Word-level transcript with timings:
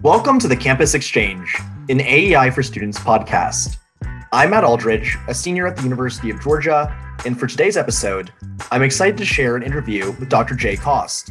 Welcome 0.00 0.38
to 0.40 0.48
the 0.48 0.56
Campus 0.58 0.94
Exchange, 0.94 1.56
an 1.88 2.00
AEI 2.00 2.50
for 2.50 2.62
Students 2.62 2.98
podcast. 2.98 3.78
I'm 4.32 4.50
Matt 4.50 4.64
Aldridge, 4.64 5.16
a 5.28 5.34
senior 5.34 5.66
at 5.66 5.76
the 5.76 5.82
University 5.82 6.28
of 6.28 6.40
Georgia, 6.40 6.94
and 7.24 7.38
for 7.40 7.46
today's 7.46 7.76
episode, 7.76 8.32
I'm 8.70 8.82
excited 8.82 9.16
to 9.16 9.24
share 9.24 9.56
an 9.56 9.62
interview 9.62 10.12
with 10.20 10.28
Dr. 10.28 10.54
Jay 10.54 10.76
Cost. 10.76 11.30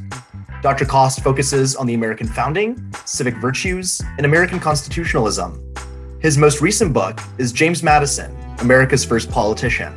Dr. 0.62 0.86
Cost 0.86 1.22
focuses 1.22 1.76
on 1.76 1.86
the 1.86 1.94
American 1.94 2.28
founding, 2.28 2.94
civic 3.06 3.36
virtues, 3.36 4.02
and 4.18 4.26
American 4.26 4.60
constitutionalism. 4.60 5.62
His 6.20 6.38
most 6.38 6.62
recent 6.62 6.94
book 6.94 7.20
is 7.38 7.52
James 7.52 7.84
Madison, 7.84 8.36
America's 8.60 9.06
First 9.06 9.30
Politician. 9.30 9.94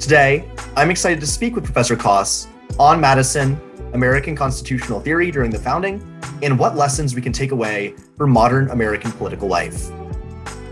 Today, 0.00 0.50
I'm 0.76 0.90
excited 0.90 1.20
to 1.20 1.26
speak 1.26 1.54
with 1.54 1.62
Professor 1.62 1.94
Cost 1.94 2.48
on 2.78 2.98
Madison, 2.98 3.60
American 3.92 4.34
constitutional 4.34 4.98
theory 4.98 5.30
during 5.30 5.50
the 5.50 5.58
founding, 5.58 6.00
and 6.42 6.58
what 6.58 6.74
lessons 6.74 7.14
we 7.14 7.20
can 7.20 7.34
take 7.34 7.52
away 7.52 7.94
for 8.16 8.26
modern 8.26 8.70
American 8.70 9.12
political 9.12 9.46
life. 9.46 9.90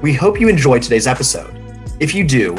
We 0.00 0.14
hope 0.14 0.40
you 0.40 0.48
enjoy 0.48 0.78
today's 0.78 1.06
episode. 1.06 1.54
If 2.00 2.14
you 2.14 2.24
do, 2.26 2.56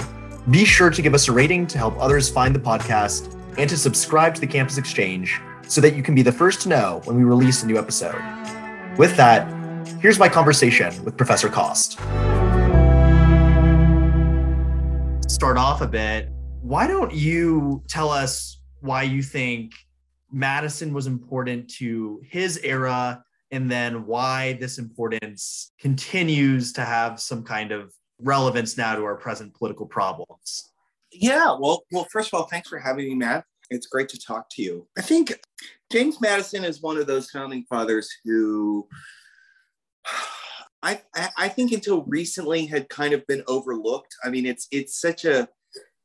be 0.52 0.63
sure 0.63 0.91
to 0.91 1.02
give 1.02 1.16
us 1.16 1.27
a 1.27 1.31
rating 1.31 1.66
to 1.67 1.80
help 1.80 1.99
others 1.99 2.30
find 2.30 2.53
the 2.53 2.59
podcast 2.59 3.36
and 3.58 3.67
to 3.67 3.75
subscribe 3.75 4.36
to 4.36 4.41
the 4.41 4.47
Campus 4.47 4.77
Exchange 4.77 5.41
so 5.67 5.81
that 5.81 5.95
you 5.95 6.03
can 6.03 6.13
be 6.13 6.22
the 6.22 6.31
first 6.31 6.61
to 6.61 6.70
know 6.70 7.02
when 7.05 7.17
we 7.17 7.23
release 7.23 7.63
a 7.63 7.66
new 7.66 7.80
episode. 7.80 8.22
With 8.95 9.17
that, 9.17 9.47
here's 10.02 10.20
my 10.20 10.30
conversation 10.30 11.03
with 11.03 11.17
Professor 11.17 11.49
Cost. 11.49 11.94
Start 15.27 15.58
off 15.58 15.81
a 15.81 15.88
bit. 15.88 16.30
Why 16.62 16.88
don't 16.88 17.13
you 17.13 17.84
tell 17.88 18.09
us 18.09 18.62
why 18.81 19.03
you 19.03 19.23
think 19.23 19.73
Madison 20.31 20.94
was 20.94 21.08
important 21.08 21.70
to 21.75 22.22
his 22.23 22.59
era 22.64 23.23
and 23.52 23.72
then 23.72 24.06
why 24.06 24.53
this 24.53 24.78
importance 24.78 25.72
continues 25.80 26.72
to 26.73 26.81
have 26.81 27.20
some 27.20 27.44
kind 27.44 27.72
of 27.72 27.94
relevance 28.22 28.78
now 28.78 28.95
to 28.95 29.03
our 29.03 29.16
present 29.16 29.53
political 29.56 29.86
problems. 29.86 30.72
Yeah, 31.11 31.56
well, 31.59 31.83
well, 31.92 32.08
first 32.11 32.31
of 32.31 32.39
all, 32.39 32.45
thanks 32.48 32.70
for 32.70 32.78
having 32.78 33.09
me, 33.09 33.16
Matt. 33.16 33.45
It's 33.72 33.88
great 33.88 34.09
to 34.09 34.20
talk 34.20 34.48
to 34.52 34.61
you. 34.61 34.88
I 34.98 35.02
think 35.02 35.39
James 35.92 36.22
Madison 36.22 36.64
is 36.64 36.81
one 36.81 36.98
of 36.98 37.08
those 37.08 37.30
founding 37.30 37.66
fathers 37.70 38.09
who 38.23 38.88
I, 40.81 41.02
I 41.16 41.50
think 41.50 41.72
until 41.72 42.03
recently 42.03 42.66
had 42.66 42.89
kind 42.89 43.14
of 43.14 43.26
been 43.28 43.44
overlooked. 43.48 44.16
I 44.23 44.30
mean, 44.30 44.45
it's 44.45 44.67
it's 44.72 45.00
such 45.00 45.26
a 45.26 45.48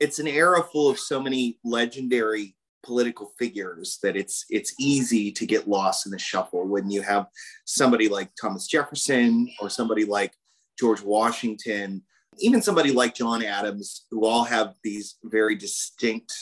it's 0.01 0.19
an 0.19 0.27
era 0.27 0.63
full 0.63 0.91
of 0.91 0.99
so 0.99 1.21
many 1.21 1.59
legendary 1.65 2.57
political 2.83 3.33
figures 3.39 3.99
that 4.03 4.17
it's 4.17 4.45
it's 4.51 4.75
easy 4.79 5.33
to 5.33 5.47
get 5.47 5.67
lost 5.67 6.07
in 6.07 6.13
the 6.13 6.19
shuffle 6.19 6.67
when 6.67 6.91
you 6.91 7.01
have 7.01 7.27
somebody 7.65 8.09
like 8.09 8.31
Thomas 8.41 8.67
Jefferson 8.67 9.49
or 9.61 9.71
somebody 9.71 10.05
like 10.05 10.33
George 10.79 11.01
Washington, 11.01 12.03
even 12.39 12.61
somebody 12.61 12.93
like 12.93 13.15
John 13.15 13.43
Adams, 13.43 14.05
who 14.11 14.27
all 14.27 14.45
have 14.45 14.75
these 14.83 15.17
very 15.25 15.55
distinct 15.55 16.33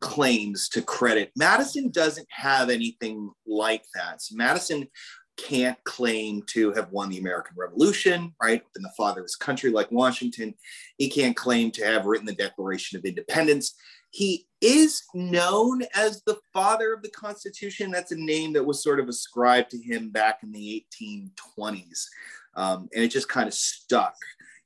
claims 0.00 0.68
to 0.68 0.82
credit. 0.82 1.30
Madison 1.36 1.90
doesn't 1.90 2.26
have 2.30 2.68
anything 2.68 3.30
like 3.46 3.84
that. 3.94 4.20
So 4.20 4.36
Madison 4.36 4.88
can't 5.36 5.82
claim 5.84 6.42
to 6.48 6.72
have 6.72 6.90
won 6.90 7.08
the 7.08 7.18
American 7.18 7.54
Revolution, 7.56 8.34
right? 8.40 8.62
Been 8.74 8.82
the 8.82 8.92
father 8.96 9.20
of 9.20 9.24
his 9.24 9.36
country 9.36 9.70
like 9.70 9.90
Washington. 9.90 10.54
He 10.98 11.08
can't 11.08 11.36
claim 11.36 11.70
to 11.72 11.84
have 11.84 12.06
written 12.06 12.26
the 12.26 12.34
Declaration 12.34 12.98
of 12.98 13.04
Independence. 13.04 13.74
He 14.10 14.46
is 14.60 15.02
known 15.14 15.82
as 15.94 16.22
the 16.22 16.38
father 16.52 16.92
of 16.92 17.02
the 17.02 17.10
Constitution. 17.10 17.90
That's 17.90 18.12
a 18.12 18.16
name 18.16 18.52
that 18.52 18.64
was 18.64 18.82
sort 18.82 19.00
of 19.00 19.08
ascribed 19.08 19.70
to 19.70 19.78
him 19.78 20.10
back 20.10 20.40
in 20.42 20.52
the 20.52 20.84
1820s. 21.02 22.06
Um, 22.54 22.88
and 22.94 23.02
it 23.02 23.08
just 23.08 23.28
kind 23.28 23.48
of 23.48 23.54
stuck. 23.54 24.14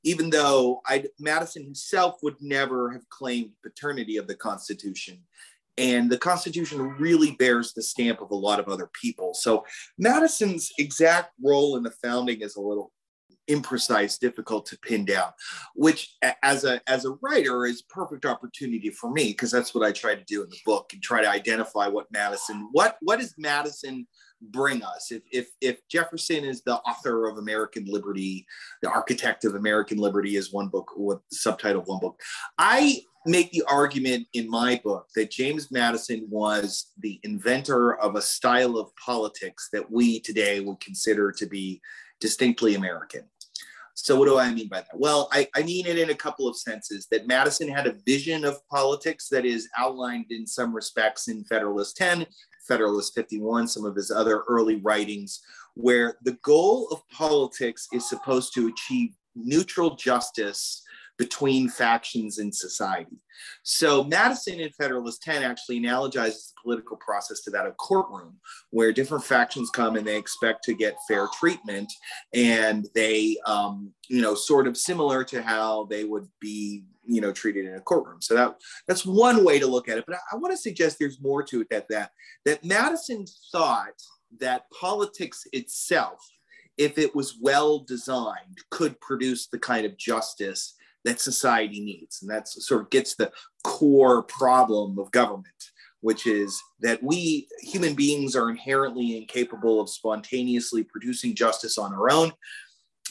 Even 0.03 0.31
though 0.31 0.83
I'd, 0.87 1.09
Madison 1.19 1.65
himself 1.65 2.17
would 2.23 2.37
never 2.41 2.91
have 2.91 3.09
claimed 3.09 3.51
paternity 3.63 4.17
of 4.17 4.27
the 4.27 4.35
Constitution. 4.35 5.19
And 5.79 6.11
the 6.11 6.19
Constitution 6.19 6.81
really 6.99 7.33
bears 7.33 7.73
the 7.73 7.83
stamp 7.83 8.21
of 8.21 8.31
a 8.31 8.37
lot 8.37 8.61
of 8.61 8.69
other 8.69 8.89
people. 9.01 9.35
So 9.35 9.65
Madison's 9.99 10.73
exact 10.79 11.33
role 11.43 11.77
in 11.77 11.83
the 11.83 11.91
founding 11.91 12.41
is 12.41 12.57
a 12.57 12.61
little 12.61 12.93
imprecise, 13.49 14.19
difficult 14.19 14.67
to 14.67 14.79
pin 14.79 15.05
down, 15.05 15.31
which 15.75 16.17
as 16.43 16.65
a 16.65 16.81
as 16.89 17.05
a 17.05 17.17
writer 17.23 17.67
is 17.67 17.83
perfect 17.83 18.25
opportunity 18.25 18.91
for 18.91 19.11
me 19.11 19.29
because 19.29 19.51
that's 19.51 19.75
what 19.75 19.87
I 19.87 19.93
try 19.93 20.15
to 20.15 20.25
do 20.25 20.43
in 20.43 20.51
the 20.51 20.59
book 20.65 20.91
and 20.93 21.03
try 21.03 21.23
to 21.23 21.29
identify 21.29 21.87
what 21.89 22.07
Madison, 22.11 22.69
what 22.73 22.97
what 23.03 23.21
does 23.21 23.35
Madison 23.39 24.07
bring 24.41 24.83
us? 24.83 25.11
If 25.11 25.23
if 25.31 25.49
if 25.61 25.87
Jefferson 25.89 26.45
is 26.45 26.63
the 26.63 26.77
author 26.77 27.29
of 27.29 27.39
American 27.39 27.85
Liberty, 27.87 28.47
the 28.83 28.91
architect 28.91 29.45
of 29.45 29.55
American 29.55 29.99
Liberty 29.99 30.37
is 30.37 30.53
one 30.53 30.69
book 30.69 30.93
with 30.97 31.21
subtitle 31.31 31.83
of 31.83 31.89
one 31.89 32.01
book. 32.01 32.21
I 32.59 33.01
make 33.27 33.51
the 33.51 33.63
argument 33.69 34.27
in 34.33 34.49
my 34.49 34.81
book 34.85 35.09
that 35.15 35.31
James 35.31 35.71
Madison 35.71 36.27
was 36.31 36.93
the 36.99 37.21
inventor 37.23 37.97
of 37.97 38.15
a 38.15 38.23
style 38.23 38.77
of 38.77 38.95
politics 38.97 39.69
that 39.73 39.91
we 39.91 40.21
today 40.21 40.61
would 40.61 40.81
consider 40.81 41.33
to 41.33 41.47
be 41.47 41.81
distinctly 42.21 42.75
American. 42.75 43.25
So, 43.95 44.17
what 44.17 44.27
do 44.27 44.39
I 44.39 44.53
mean 44.53 44.69
by 44.69 44.81
that? 44.81 44.99
Well, 44.99 45.29
I, 45.33 45.49
I, 45.55 45.63
mean 45.63 45.87
it 45.87 45.99
in 45.99 46.11
a 46.11 46.15
couple 46.15 46.47
of 46.47 46.57
senses 46.57 47.07
that 47.11 47.27
Madison 47.27 47.67
had 47.67 47.87
a 47.87 47.97
vision 48.07 48.45
of 48.45 48.61
politics 48.69 49.29
that 49.31 49.47
is 49.47 49.71
outlined 49.77 50.27
in 50.29 50.47
some 50.47 50.75
respects 50.75 51.29
in 51.29 51.45
Federalist 51.45 51.97
10, 51.97 52.27
Federalist 52.69 53.15
51, 53.15 53.69
some 53.69 53.87
of 53.87 53.97
his 53.97 54.11
other 54.11 54.43
early 54.49 54.77
writings, 54.77 55.41
where 55.75 56.19
the 56.23 56.37
goal 56.43 56.89
of 56.89 57.09
politics 57.09 57.89
is 57.91 58.07
supposed 58.07 58.53
to 58.55 58.69
achieve 58.69 59.15
neutral 59.35 59.97
justice 59.97 60.83
between 61.19 61.69
factions 61.69 62.39
in 62.39 62.53
society. 62.53 63.17
So 63.63 64.05
Madison 64.05 64.61
in 64.61 64.71
Federalist 64.71 65.23
10 65.23 65.43
actually 65.43 65.81
analogizes 65.81 66.49
the 66.49 66.55
political 66.63 66.97
process 66.97 67.41
to 67.43 67.51
that 67.51 67.67
of 67.67 67.77
courtroom, 67.77 68.37
where 68.71 68.93
different 68.93 69.25
factions 69.25 69.71
come 69.71 69.97
and 69.97 70.07
they 70.07 70.17
expect 70.17 70.65
to 70.65 70.75
get 70.75 70.97
fair 71.09 71.29
treatment, 71.39 71.93
and 72.35 72.89
they, 72.95 73.37
um, 73.47 73.93
you 74.09 74.23
know, 74.23 74.35
sort 74.35 74.67
of 74.67 74.77
similar 74.77 75.25
to 75.25 75.43
how 75.43 75.85
they 75.85 76.05
would 76.05 76.29
be, 76.41 76.85
you 77.05 77.21
know, 77.21 77.33
treated 77.33 77.67
in 77.67 77.75
a 77.75 77.81
courtroom. 77.81 78.21
So 78.21 78.35
that 78.35 78.57
that's 78.87 79.07
one 79.07 79.45
way 79.45 79.59
to 79.59 79.67
look 79.67 79.89
at 79.89 79.99
it. 79.99 80.05
But 80.07 80.17
I, 80.17 80.21
I 80.33 80.37
want 80.37 80.53
to 80.53 80.59
suggest 80.59 80.99
there's 80.99 81.21
more 81.21 81.43
to 81.45 81.61
it 81.61 81.69
that 81.71 81.89
that 81.91 82.11
that 82.45 82.65
Madison 82.65 83.25
thought 83.53 83.95
that 84.41 84.65
politics 84.71 85.45
itself 85.53 86.19
if 86.79 86.99
it 86.99 87.15
was 87.15 87.39
well 87.41 87.79
designed, 87.79 88.59
could 88.71 89.01
produce 89.01 89.47
the 89.47 89.59
kind 89.59 89.87
of 89.87 89.97
justice 89.97 90.75
that 91.07 91.21
society 91.21 91.81
needs. 91.81 92.21
And 92.21 92.31
that 92.31 92.49
sort 92.49 92.83
of 92.83 92.91
gets 92.91 93.15
the 93.15 93.33
core 93.65 94.25
problem 94.25 94.99
of 94.99 95.11
government, 95.13 95.71
which 96.01 96.27
is 96.27 96.61
that 96.81 97.03
we 97.03 97.49
human 97.61 97.95
beings 97.95 98.37
are 98.37 98.51
inherently 98.51 99.17
incapable 99.17 99.81
of 99.81 99.89
spontaneously 99.89 100.83
producing 100.83 101.35
justice 101.35 101.79
on 101.79 101.95
our 101.95 102.11
own, 102.11 102.33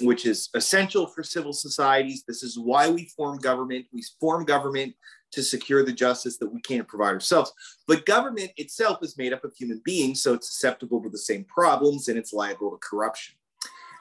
which 0.01 0.25
is 0.25 0.49
essential 0.53 1.07
for 1.07 1.23
civil 1.23 1.53
societies. 1.53 2.23
This 2.27 2.43
is 2.43 2.59
why 2.59 2.89
we 2.89 3.09
form 3.15 3.37
government. 3.37 3.85
We 3.93 4.03
form 4.19 4.43
government 4.43 4.93
to 5.31 5.41
secure 5.41 5.83
the 5.83 5.93
justice 5.93 6.37
that 6.37 6.53
we 6.53 6.59
can't 6.61 6.87
provide 6.87 7.13
ourselves. 7.13 7.53
But 7.87 8.05
government 8.05 8.51
itself 8.57 8.99
is 9.03 9.17
made 9.17 9.33
up 9.33 9.43
of 9.45 9.53
human 9.55 9.81
beings, 9.85 10.21
so 10.21 10.33
it's 10.33 10.49
susceptible 10.49 11.01
to 11.01 11.09
the 11.09 11.17
same 11.17 11.45
problems 11.45 12.09
and 12.09 12.17
it's 12.17 12.33
liable 12.33 12.71
to 12.71 12.77
corruption. 12.77 13.35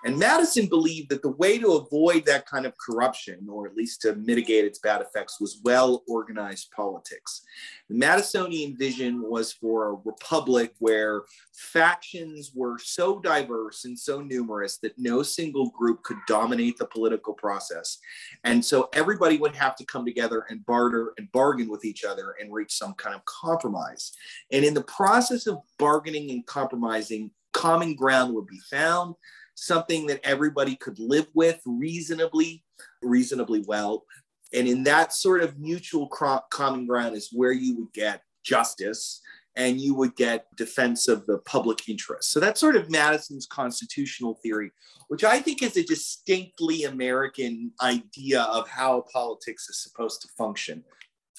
And 0.04 0.18
Madison 0.18 0.66
believed 0.66 1.08
that 1.10 1.22
the 1.22 1.30
way 1.30 1.58
to 1.58 1.72
avoid 1.72 2.26
that 2.26 2.46
kind 2.46 2.66
of 2.66 2.74
corruption, 2.76 3.46
or 3.48 3.66
at 3.66 3.74
least 3.74 4.02
to 4.02 4.14
mitigate 4.16 4.66
its 4.66 4.78
bad 4.78 5.00
effects, 5.00 5.40
was 5.40 5.60
well 5.64 6.04
organized 6.06 6.70
politics. 6.72 7.42
The 7.88 7.96
Madisonian 7.96 8.78
vision 8.78 9.22
was 9.22 9.54
for 9.54 9.88
a 9.88 9.94
republic 10.04 10.74
where 10.78 11.22
factions 11.54 12.52
were 12.54 12.78
so 12.78 13.18
diverse 13.18 13.86
and 13.86 13.98
so 13.98 14.20
numerous 14.20 14.76
that 14.78 14.98
no 14.98 15.22
single 15.22 15.70
group 15.70 16.02
could 16.02 16.18
dominate 16.28 16.76
the 16.76 16.86
political 16.86 17.32
process. 17.32 17.98
And 18.44 18.62
so 18.62 18.90
everybody 18.92 19.38
would 19.38 19.56
have 19.56 19.74
to 19.76 19.86
come 19.86 20.04
together 20.04 20.44
and 20.50 20.66
barter 20.66 21.14
and 21.16 21.32
bargain 21.32 21.68
with 21.70 21.84
each 21.86 22.04
other 22.04 22.34
and 22.38 22.52
reach 22.52 22.76
some 22.76 22.92
kind 22.94 23.14
of 23.14 23.24
compromise. 23.24 24.12
And 24.52 24.66
in 24.66 24.74
the 24.74 24.84
process 24.84 25.46
of 25.46 25.58
bargaining 25.78 26.30
and 26.30 26.44
compromising, 26.44 27.30
common 27.52 27.94
ground 27.94 28.34
would 28.34 28.46
be 28.46 28.60
found 28.70 29.14
something 29.54 30.06
that 30.06 30.20
everybody 30.24 30.76
could 30.76 30.98
live 30.98 31.26
with 31.34 31.60
reasonably, 31.66 32.64
reasonably 33.02 33.64
well. 33.66 34.04
And 34.52 34.68
in 34.68 34.84
that 34.84 35.12
sort 35.12 35.42
of 35.42 35.58
mutual 35.58 36.08
common 36.08 36.86
ground 36.86 37.16
is 37.16 37.30
where 37.32 37.52
you 37.52 37.76
would 37.76 37.92
get 37.92 38.22
justice 38.44 39.20
and 39.56 39.80
you 39.80 39.94
would 39.94 40.16
get 40.16 40.46
defense 40.56 41.08
of 41.08 41.26
the 41.26 41.38
public 41.38 41.88
interest. 41.88 42.32
So 42.32 42.40
that's 42.40 42.60
sort 42.60 42.76
of 42.76 42.90
Madison's 42.90 43.46
constitutional 43.46 44.38
theory, 44.42 44.72
which 45.08 45.22
I 45.22 45.40
think 45.40 45.62
is 45.62 45.76
a 45.76 45.84
distinctly 45.84 46.84
American 46.84 47.72
idea 47.80 48.42
of 48.42 48.68
how 48.68 49.04
politics 49.12 49.68
is 49.68 49.82
supposed 49.82 50.22
to 50.22 50.28
function. 50.36 50.84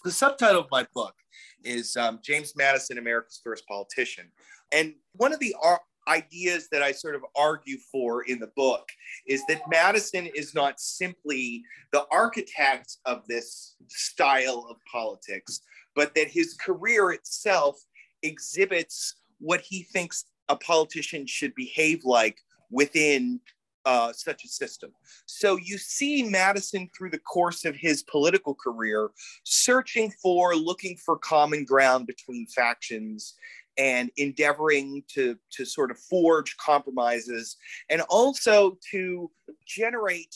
the 0.03 0.11
subtitle 0.11 0.61
of 0.61 0.67
my 0.71 0.85
book 0.93 1.15
is 1.63 1.97
um, 1.97 2.19
James 2.23 2.53
Madison, 2.55 2.97
America's 2.97 3.41
First 3.43 3.67
Politician. 3.67 4.31
And 4.71 4.93
one 5.13 5.33
of 5.33 5.39
the 5.39 5.55
ar- 5.61 5.81
ideas 6.07 6.67
that 6.71 6.83
I 6.83 6.91
sort 6.91 7.15
of 7.15 7.23
argue 7.35 7.77
for 7.91 8.23
in 8.23 8.39
the 8.39 8.51
book 8.55 8.89
is 9.27 9.43
that 9.47 9.61
Madison 9.69 10.27
is 10.35 10.53
not 10.53 10.79
simply 10.79 11.63
the 11.91 12.05
architect 12.11 12.97
of 13.05 13.25
this 13.27 13.75
style 13.87 14.67
of 14.69 14.77
politics, 14.91 15.61
but 15.95 16.13
that 16.15 16.27
his 16.27 16.53
career 16.55 17.11
itself 17.11 17.77
exhibits 18.23 19.15
what 19.39 19.61
he 19.61 19.83
thinks 19.83 20.25
a 20.49 20.55
politician 20.55 21.25
should 21.25 21.53
behave 21.55 22.05
like 22.05 22.37
within 22.69 23.39
uh, 23.85 24.11
such 24.11 24.43
a 24.43 24.47
system. 24.47 24.91
So 25.27 25.57
you 25.57 25.77
see 25.77 26.23
Madison 26.23 26.89
through 26.97 27.11
the 27.11 27.19
course 27.19 27.65
of 27.65 27.75
his 27.75 28.03
political 28.03 28.55
career 28.55 29.11
searching 29.43 30.11
for, 30.21 30.55
looking 30.55 30.97
for 30.97 31.17
common 31.17 31.65
ground 31.65 32.07
between 32.07 32.47
factions 32.47 33.35
and 33.77 34.09
endeavoring 34.17 35.03
to, 35.09 35.37
to 35.51 35.65
sort 35.65 35.91
of 35.91 35.99
forge 35.99 36.55
compromises 36.57 37.57
and 37.89 38.01
also 38.09 38.77
to 38.91 39.29
generate 39.65 40.33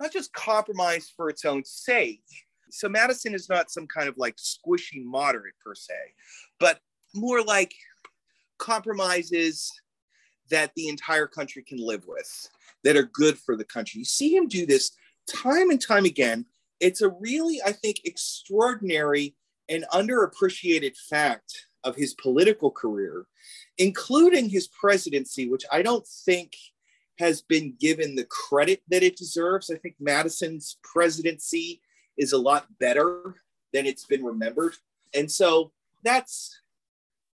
not 0.00 0.12
just 0.12 0.32
compromise 0.34 1.12
for 1.16 1.28
its 1.28 1.44
own 1.44 1.64
sake. 1.64 2.22
So 2.70 2.88
Madison 2.88 3.34
is 3.34 3.48
not 3.48 3.70
some 3.70 3.86
kind 3.86 4.08
of 4.08 4.16
like 4.18 4.36
squishy 4.36 5.04
moderate 5.04 5.54
per 5.64 5.74
se, 5.74 5.94
but 6.60 6.80
more 7.14 7.42
like 7.42 7.72
compromises 8.58 9.70
that 10.50 10.72
the 10.76 10.88
entire 10.88 11.26
country 11.26 11.62
can 11.62 11.78
live 11.78 12.04
with 12.06 12.48
that 12.84 12.96
are 12.96 13.10
good 13.12 13.38
for 13.38 13.56
the 13.56 13.64
country. 13.64 14.00
You 14.00 14.04
see 14.04 14.34
him 14.34 14.48
do 14.48 14.66
this 14.66 14.92
time 15.28 15.70
and 15.70 15.80
time 15.80 16.04
again. 16.04 16.46
It's 16.80 17.00
a 17.00 17.08
really, 17.08 17.60
I 17.64 17.72
think, 17.72 18.02
extraordinary 18.04 19.34
and 19.68 19.84
underappreciated 19.92 20.96
fact 21.08 21.66
of 21.86 21.96
his 21.96 22.12
political 22.14 22.70
career, 22.70 23.26
including 23.78 24.50
his 24.50 24.66
presidency, 24.68 25.48
which 25.48 25.64
I 25.70 25.80
don't 25.82 26.06
think 26.06 26.56
has 27.18 27.40
been 27.40 27.74
given 27.80 28.14
the 28.14 28.24
credit 28.24 28.82
that 28.88 29.02
it 29.02 29.16
deserves. 29.16 29.70
I 29.70 29.76
think 29.76 29.94
Madison's 29.98 30.78
presidency 30.82 31.80
is 32.18 32.32
a 32.32 32.38
lot 32.38 32.66
better 32.78 33.36
than 33.72 33.86
it's 33.86 34.04
been 34.04 34.24
remembered. 34.24 34.74
And 35.14 35.30
so 35.30 35.72
that's, 36.02 36.60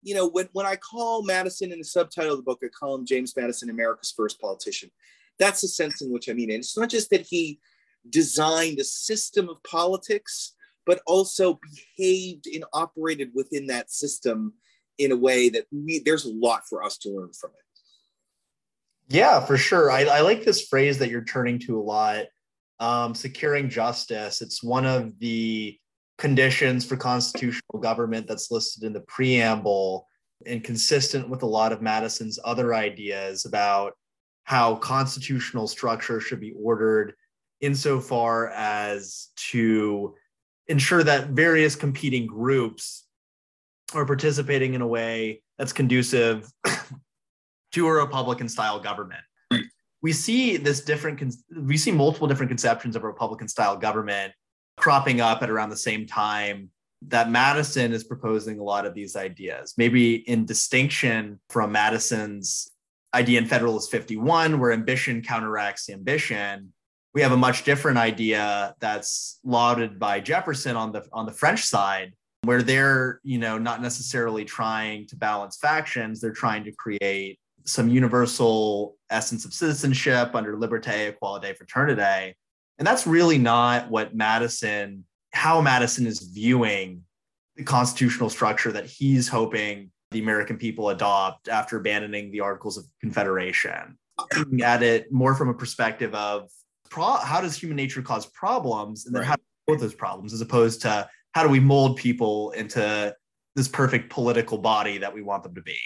you 0.03 0.13
know, 0.13 0.27
when, 0.27 0.49
when 0.53 0.65
I 0.65 0.75
call 0.75 1.23
Madison 1.23 1.71
in 1.71 1.79
the 1.79 1.85
subtitle 1.85 2.33
of 2.33 2.37
the 2.37 2.43
book, 2.43 2.59
I 2.63 2.67
call 2.67 2.95
him 2.95 3.05
James 3.05 3.35
Madison, 3.35 3.69
America's 3.69 4.13
first 4.15 4.39
politician. 4.39 4.91
That's 5.39 5.61
the 5.61 5.67
sense 5.67 6.01
in 6.01 6.11
which 6.11 6.29
I 6.29 6.33
mean 6.33 6.51
it. 6.51 6.55
It's 6.55 6.77
not 6.77 6.89
just 6.89 7.09
that 7.09 7.25
he 7.25 7.59
designed 8.09 8.79
a 8.79 8.83
system 8.83 9.49
of 9.49 9.63
politics, 9.63 10.53
but 10.85 11.01
also 11.05 11.59
behaved 11.97 12.47
and 12.47 12.65
operated 12.73 13.31
within 13.33 13.67
that 13.67 13.91
system 13.91 14.53
in 14.97 15.11
a 15.11 15.17
way 15.17 15.49
that 15.49 15.65
we 15.71 15.99
there's 15.99 16.25
a 16.25 16.33
lot 16.33 16.61
for 16.69 16.83
us 16.83 16.97
to 16.97 17.09
learn 17.09 17.31
from 17.33 17.51
it. 17.51 19.15
Yeah, 19.15 19.41
for 19.41 19.57
sure. 19.57 19.91
I, 19.91 20.03
I 20.03 20.21
like 20.21 20.43
this 20.43 20.67
phrase 20.67 20.97
that 20.99 21.09
you're 21.09 21.25
turning 21.25 21.59
to 21.59 21.79
a 21.79 21.81
lot. 21.83 22.25
Um, 22.79 23.13
securing 23.13 23.69
justice. 23.69 24.41
It's 24.41 24.63
one 24.63 24.87
of 24.87 25.19
the 25.19 25.77
conditions 26.17 26.85
for 26.85 26.97
constitutional 26.97 27.79
government 27.79 28.27
that's 28.27 28.49
listed 28.49 28.83
in 28.83 28.93
the 28.93 29.01
preamble 29.01 30.07
and 30.45 30.63
consistent 30.63 31.29
with 31.29 31.43
a 31.43 31.47
lot 31.47 31.71
of 31.71 31.81
Madison's 31.81 32.39
other 32.43 32.73
ideas 32.73 33.45
about 33.45 33.93
how 34.43 34.75
constitutional 34.75 35.67
structure 35.67 36.19
should 36.19 36.39
be 36.39 36.53
ordered 36.53 37.13
insofar 37.59 38.49
as 38.49 39.29
to 39.35 40.15
ensure 40.71 41.03
that 41.03 41.29
various 41.29 41.75
competing 41.75 42.25
groups 42.25 43.05
are 43.93 44.05
participating 44.05 44.73
in 44.73 44.81
a 44.81 44.87
way 44.87 45.41
that's 45.57 45.73
conducive 45.73 46.49
to 47.71 47.87
a 47.87 47.91
republican 47.91 48.49
style 48.49 48.79
government 48.79 49.21
we 50.01 50.11
see 50.11 50.57
this 50.57 50.81
different 50.81 51.35
we 51.55 51.77
see 51.77 51.91
multiple 51.91 52.27
different 52.27 52.49
conceptions 52.49 52.95
of 52.95 53.03
a 53.03 53.07
republican 53.07 53.47
style 53.47 53.77
government 53.77 54.33
cropping 54.77 55.21
up 55.21 55.43
at 55.43 55.49
around 55.49 55.69
the 55.69 55.77
same 55.77 56.07
time 56.07 56.69
that 57.07 57.29
madison 57.29 57.91
is 57.91 58.03
proposing 58.03 58.59
a 58.59 58.63
lot 58.63 58.85
of 58.85 58.93
these 58.93 59.15
ideas. 59.15 59.73
Maybe 59.77 60.15
in 60.15 60.45
distinction 60.45 61.39
from 61.49 61.71
madison's 61.71 62.71
idea 63.13 63.39
in 63.39 63.45
Federalist 63.45 63.91
51, 63.91 64.59
where 64.59 64.71
ambition 64.71 65.21
counteracts 65.21 65.89
ambition, 65.89 66.73
we 67.13 67.21
have 67.21 67.31
a 67.31 67.37
much 67.37 67.63
different 67.63 67.97
idea 67.97 68.75
that's 68.79 69.39
lauded 69.43 69.99
by 69.99 70.19
Jefferson 70.19 70.75
on 70.75 70.91
the 70.91 71.05
on 71.11 71.25
the 71.25 71.31
French 71.31 71.63
side, 71.65 72.13
where 72.43 72.61
they're 72.61 73.19
you 73.23 73.37
know 73.37 73.57
not 73.57 73.81
necessarily 73.81 74.45
trying 74.45 75.07
to 75.07 75.15
balance 75.15 75.57
factions, 75.57 76.21
they're 76.21 76.31
trying 76.31 76.63
to 76.63 76.71
create 76.71 77.39
some 77.65 77.89
universal 77.89 78.95
essence 79.09 79.45
of 79.45 79.53
citizenship 79.53 80.33
under 80.33 80.57
liberté, 80.57 81.13
equalite, 81.13 81.55
fraternité, 81.57 82.33
and 82.77 82.87
that's 82.87 83.05
really 83.05 83.37
not 83.37 83.89
what 83.89 84.15
Madison, 84.15 85.05
how 85.31 85.61
Madison 85.61 86.07
is 86.07 86.19
viewing 86.19 87.03
the 87.55 87.63
constitutional 87.63 88.29
structure 88.29 88.71
that 88.71 88.85
he's 88.85 89.27
hoping 89.27 89.91
the 90.11 90.19
American 90.19 90.57
people 90.57 90.89
adopt 90.89 91.47
after 91.47 91.77
abandoning 91.77 92.31
the 92.31 92.39
Articles 92.39 92.77
of 92.77 92.85
Confederation. 92.99 93.97
Looking 94.37 94.61
at 94.61 94.83
it 94.83 95.11
more 95.11 95.35
from 95.35 95.49
a 95.49 95.53
perspective 95.53 96.13
of 96.15 96.49
pro- 96.91 97.17
how 97.17 97.41
does 97.41 97.57
human 97.57 97.77
nature 97.77 98.03
cause 98.03 98.27
problems, 98.27 99.07
and 99.07 99.15
then 99.15 99.21
right. 99.21 99.29
how 99.29 99.35
to 99.35 99.41
deal 99.65 99.73
with 99.75 99.81
those 99.81 99.95
problems, 99.95 100.33
as 100.33 100.41
opposed 100.41 100.81
to 100.83 101.09
how 101.31 101.43
do 101.43 101.49
we 101.49 101.59
mold 101.59 101.97
people 101.97 102.51
into 102.51 103.15
this 103.55 103.67
perfect 103.67 104.11
political 104.11 104.57
body 104.57 104.99
that 104.99 105.13
we 105.13 105.23
want 105.23 105.43
them 105.43 105.55
to 105.55 105.61
be. 105.61 105.79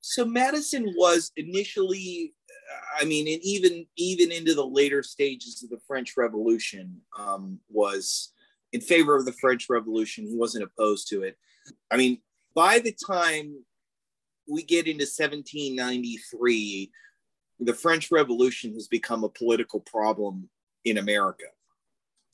So 0.00 0.24
Madison 0.24 0.92
was 0.96 1.32
initially, 1.36 2.34
I 3.00 3.04
mean, 3.04 3.26
and 3.26 3.42
even 3.42 3.86
even 3.96 4.30
into 4.30 4.54
the 4.54 4.66
later 4.66 5.02
stages 5.02 5.62
of 5.62 5.70
the 5.70 5.80
French 5.86 6.14
Revolution, 6.16 7.00
um, 7.18 7.58
was 7.68 8.32
in 8.72 8.80
favor 8.80 9.16
of 9.16 9.24
the 9.24 9.32
French 9.32 9.66
Revolution. 9.68 10.26
He 10.26 10.36
wasn't 10.36 10.64
opposed 10.64 11.08
to 11.08 11.22
it. 11.22 11.36
I 11.90 11.96
mean, 11.96 12.18
by 12.54 12.78
the 12.78 12.94
time 13.06 13.64
we 14.48 14.62
get 14.62 14.86
into 14.86 15.04
1793, 15.04 16.90
the 17.66 17.74
French 17.74 18.10
Revolution 18.10 18.72
has 18.74 18.88
become 18.88 19.24
a 19.24 19.28
political 19.28 19.80
problem 19.80 20.48
in 20.84 20.98
America, 20.98 21.46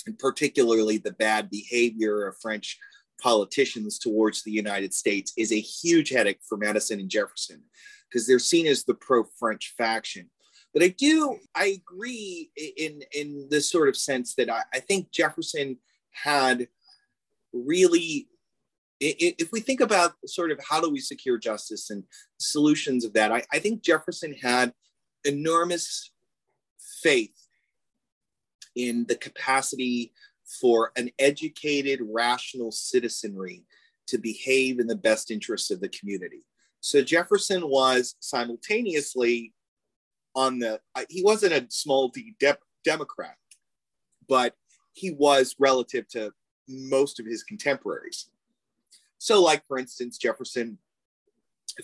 and 0.06 0.18
particularly 0.18 0.98
the 0.98 1.12
bad 1.12 1.50
behavior 1.50 2.26
of 2.26 2.38
French 2.40 2.78
politicians 3.20 3.98
towards 3.98 4.42
the 4.42 4.50
United 4.50 4.94
States 4.94 5.32
is 5.36 5.52
a 5.52 5.60
huge 5.60 6.10
headache 6.10 6.40
for 6.48 6.56
Madison 6.56 7.00
and 7.00 7.10
Jefferson 7.10 7.62
because 8.08 8.26
they're 8.26 8.38
seen 8.38 8.66
as 8.66 8.84
the 8.84 8.94
pro-French 8.94 9.74
faction. 9.76 10.30
But 10.72 10.82
I 10.82 10.88
do, 10.88 11.38
I 11.54 11.78
agree 11.80 12.50
in 12.76 13.02
in 13.12 13.48
this 13.50 13.70
sort 13.70 13.88
of 13.88 13.96
sense 13.96 14.34
that 14.36 14.50
I, 14.50 14.62
I 14.72 14.80
think 14.80 15.10
Jefferson 15.10 15.78
had 16.12 16.68
really 17.52 18.28
if 19.00 19.52
we 19.52 19.60
think 19.60 19.80
about 19.80 20.14
sort 20.26 20.50
of 20.50 20.58
how 20.68 20.80
do 20.80 20.90
we 20.90 20.98
secure 20.98 21.38
justice 21.38 21.90
and 21.90 22.02
solutions 22.38 23.04
of 23.04 23.12
that, 23.12 23.30
I, 23.30 23.44
I 23.52 23.60
think 23.60 23.82
Jefferson 23.82 24.34
had 24.34 24.72
enormous 25.28 26.10
faith 27.02 27.46
in 28.74 29.04
the 29.08 29.16
capacity 29.16 30.12
for 30.60 30.92
an 30.96 31.10
educated, 31.18 32.00
rational 32.02 32.72
citizenry 32.72 33.64
to 34.06 34.18
behave 34.18 34.80
in 34.80 34.86
the 34.86 34.96
best 34.96 35.30
interests 35.30 35.70
of 35.70 35.80
the 35.80 35.88
community. 35.90 36.42
So 36.80 37.02
Jefferson 37.02 37.68
was 37.68 38.16
simultaneously 38.20 39.52
on 40.34 40.58
the, 40.58 40.80
he 41.08 41.22
wasn't 41.22 41.52
a 41.52 41.66
small 41.68 42.08
d 42.08 42.34
de- 42.40 42.56
Democrat, 42.84 43.36
but 44.28 44.54
he 44.92 45.10
was 45.10 45.54
relative 45.58 46.08
to 46.08 46.32
most 46.68 47.20
of 47.20 47.26
his 47.26 47.42
contemporaries. 47.42 48.30
So, 49.18 49.42
like 49.42 49.66
for 49.66 49.78
instance, 49.78 50.16
Jefferson 50.16 50.78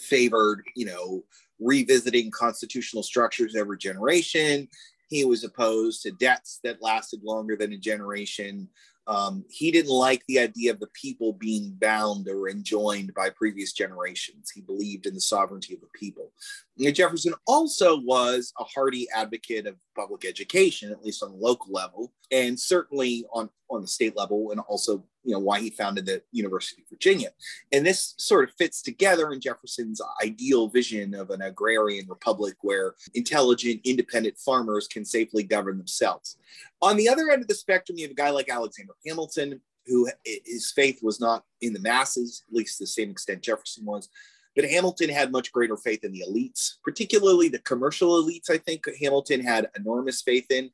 favored, 0.01 0.63
you 0.77 0.87
know, 0.87 1.25
revisiting 1.61 2.31
constitutional 2.31 3.03
structures 3.03 3.57
every 3.57 3.79
generation. 3.79 4.69
He 5.09 5.25
was 5.25 5.45
opposed 5.45 6.03
to 6.03 6.13
debts 6.13 6.61
that 6.65 6.83
lasted 6.83 7.23
longer 7.23 7.57
than 7.57 7.73
a 7.73 7.79
generation. 7.79 8.69
Um, 9.07 9.45
he 9.51 9.71
didn't 9.71 9.91
like 9.91 10.25
the 10.27 10.39
idea 10.39 10.73
of 10.73 10.81
the 10.81 10.89
people 10.95 11.35
being 11.35 11.77
bound 11.79 12.27
or 12.27 12.49
enjoined 12.49 13.13
by 13.15 13.29
previous 13.31 13.73
generations. 13.73 14.51
He 14.51 14.63
believed 14.63 15.07
in 15.07 15.15
the 15.15 15.21
sovereignty 15.21 15.75
of 15.75 15.81
the 15.81 15.89
people. 15.95 16.33
Jefferson 16.79 17.35
also 17.47 18.01
was 18.01 18.53
a 18.59 18.65
hearty 18.65 19.07
advocate 19.15 19.67
of 19.67 19.77
public 19.95 20.25
education, 20.25 20.91
at 20.91 21.05
least 21.05 21.23
on 21.23 21.33
the 21.33 21.37
local 21.37 21.71
level, 21.71 22.13
and 22.31 22.59
certainly 22.59 23.27
on, 23.33 23.51
on 23.69 23.83
the 23.83 23.89
state 23.89 24.17
level, 24.17 24.53
and 24.53 24.61
also 24.61 25.05
you 25.25 25.33
know 25.33 25.39
why 25.39 25.61
he 25.61 25.71
founded 25.71 26.07
the 26.07 26.23
University 26.33 26.83
of 26.83 26.89
Virginia. 26.89 27.31
And 27.73 27.85
this 27.85 28.15
sort 28.19 28.49
of 28.49 28.55
fits 28.57 28.83
together 28.83 29.33
in 29.33 29.41
Jefferson's 29.41 30.01
ideal 30.23 30.69
vision 30.69 31.15
of 31.15 31.31
an 31.31 31.43
agrarian 31.43 32.07
republic 32.09 32.55
where 32.61 32.95
intelligent, 33.15 33.81
independent 33.85 34.39
farmers 34.39 34.87
can 34.87 35.05
safely 35.05 35.43
govern 35.43 35.79
themselves. 35.79 36.37
On 36.83 36.97
the 36.97 37.09
other 37.09 37.31
end 37.31 37.43
of 37.43 37.49
the 37.49 37.55
spectrum, 37.55 37.99
you 37.99 38.05
have 38.05 38.13
a 38.13 38.15
guy 38.15 38.31
like 38.31 38.49
Alexander 38.49 38.93
Hamilton, 39.07 39.61
who 39.87 40.09
his 40.25 40.71
faith 40.71 41.01
was 41.03 41.21
not 41.21 41.45
in 41.61 41.73
the 41.73 41.81
masses, 41.81 42.45
at 42.49 42.55
least 42.55 42.79
to 42.79 42.85
the 42.85 42.89
same 42.89 43.11
extent 43.11 43.43
Jefferson 43.43 43.85
was. 43.85 44.09
But 44.55 44.71
Hamilton 44.71 45.09
had 45.09 45.33
much 45.33 45.53
greater 45.53 45.77
faith 45.77 46.05
in 46.05 46.13
the 46.13 46.25
elites, 46.29 46.75
particularly 46.85 47.49
the 47.49 47.59
commercial 47.61 48.23
elites. 48.23 48.51
I 48.51 48.59
think 48.59 48.85
Hamilton 49.01 49.41
had 49.41 49.69
enormous 49.77 50.23
faith 50.23 50.47
in. 50.51 50.71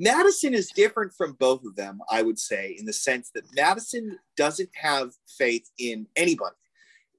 Madison 0.00 0.54
is 0.54 0.72
different 0.74 1.12
from 1.12 1.34
both 1.34 1.62
of 1.66 1.76
them, 1.76 2.00
I 2.10 2.22
would 2.22 2.38
say, 2.38 2.74
in 2.78 2.86
the 2.86 2.92
sense 2.92 3.30
that 3.34 3.54
Madison 3.54 4.18
doesn't 4.34 4.70
have 4.74 5.10
faith 5.38 5.70
in 5.78 6.06
anybody. 6.16 6.56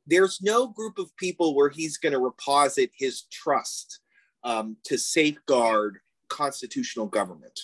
There's 0.07 0.41
no 0.41 0.67
group 0.67 0.97
of 0.97 1.15
people 1.15 1.55
where 1.55 1.69
he's 1.69 1.97
going 1.97 2.13
to 2.13 2.19
reposit 2.19 2.89
his 2.97 3.25
trust 3.31 3.99
um, 4.43 4.77
to 4.85 4.97
safeguard 4.97 5.99
constitutional 6.29 7.05
government. 7.05 7.59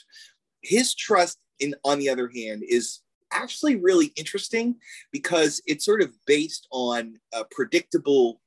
His 0.62 0.93
trust, 0.93 1.39
in 1.59 1.74
on 1.83 1.97
the 1.97 2.09
other 2.09 2.29
hand, 2.33 2.62
is 2.69 3.00
actually 3.33 3.75
really 3.75 4.13
interesting 4.17 4.75
because 5.12 5.63
it's 5.65 5.83
sort 5.83 6.03
of 6.03 6.13
based 6.27 6.67
on 6.71 7.19
a 7.33 7.43
predictable 7.43 8.39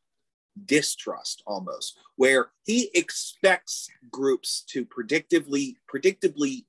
distrust 0.67 1.43
almost 1.47 1.99
where 2.17 2.51
he 2.65 2.91
expects 2.95 3.89
groups 4.11 4.65
to 4.69 4.85
predictably 4.85 5.75
predictably 5.93 6.65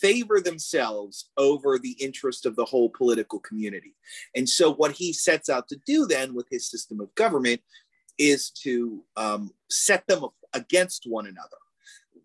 favor 0.00 0.40
themselves 0.40 1.30
over 1.36 1.78
the 1.78 1.96
interest 2.00 2.46
of 2.46 2.56
the 2.56 2.64
whole 2.64 2.88
political 2.88 3.38
community. 3.40 3.94
And 4.34 4.48
so 4.48 4.72
what 4.72 4.92
he 4.92 5.12
sets 5.12 5.50
out 5.50 5.68
to 5.68 5.76
do 5.86 6.06
then 6.06 6.34
with 6.34 6.46
his 6.50 6.70
system 6.70 7.00
of 7.00 7.14
government 7.14 7.60
is 8.18 8.50
to 8.50 9.04
um, 9.16 9.50
set 9.68 10.06
them 10.06 10.24
against 10.54 11.04
one 11.06 11.26
another 11.26 11.56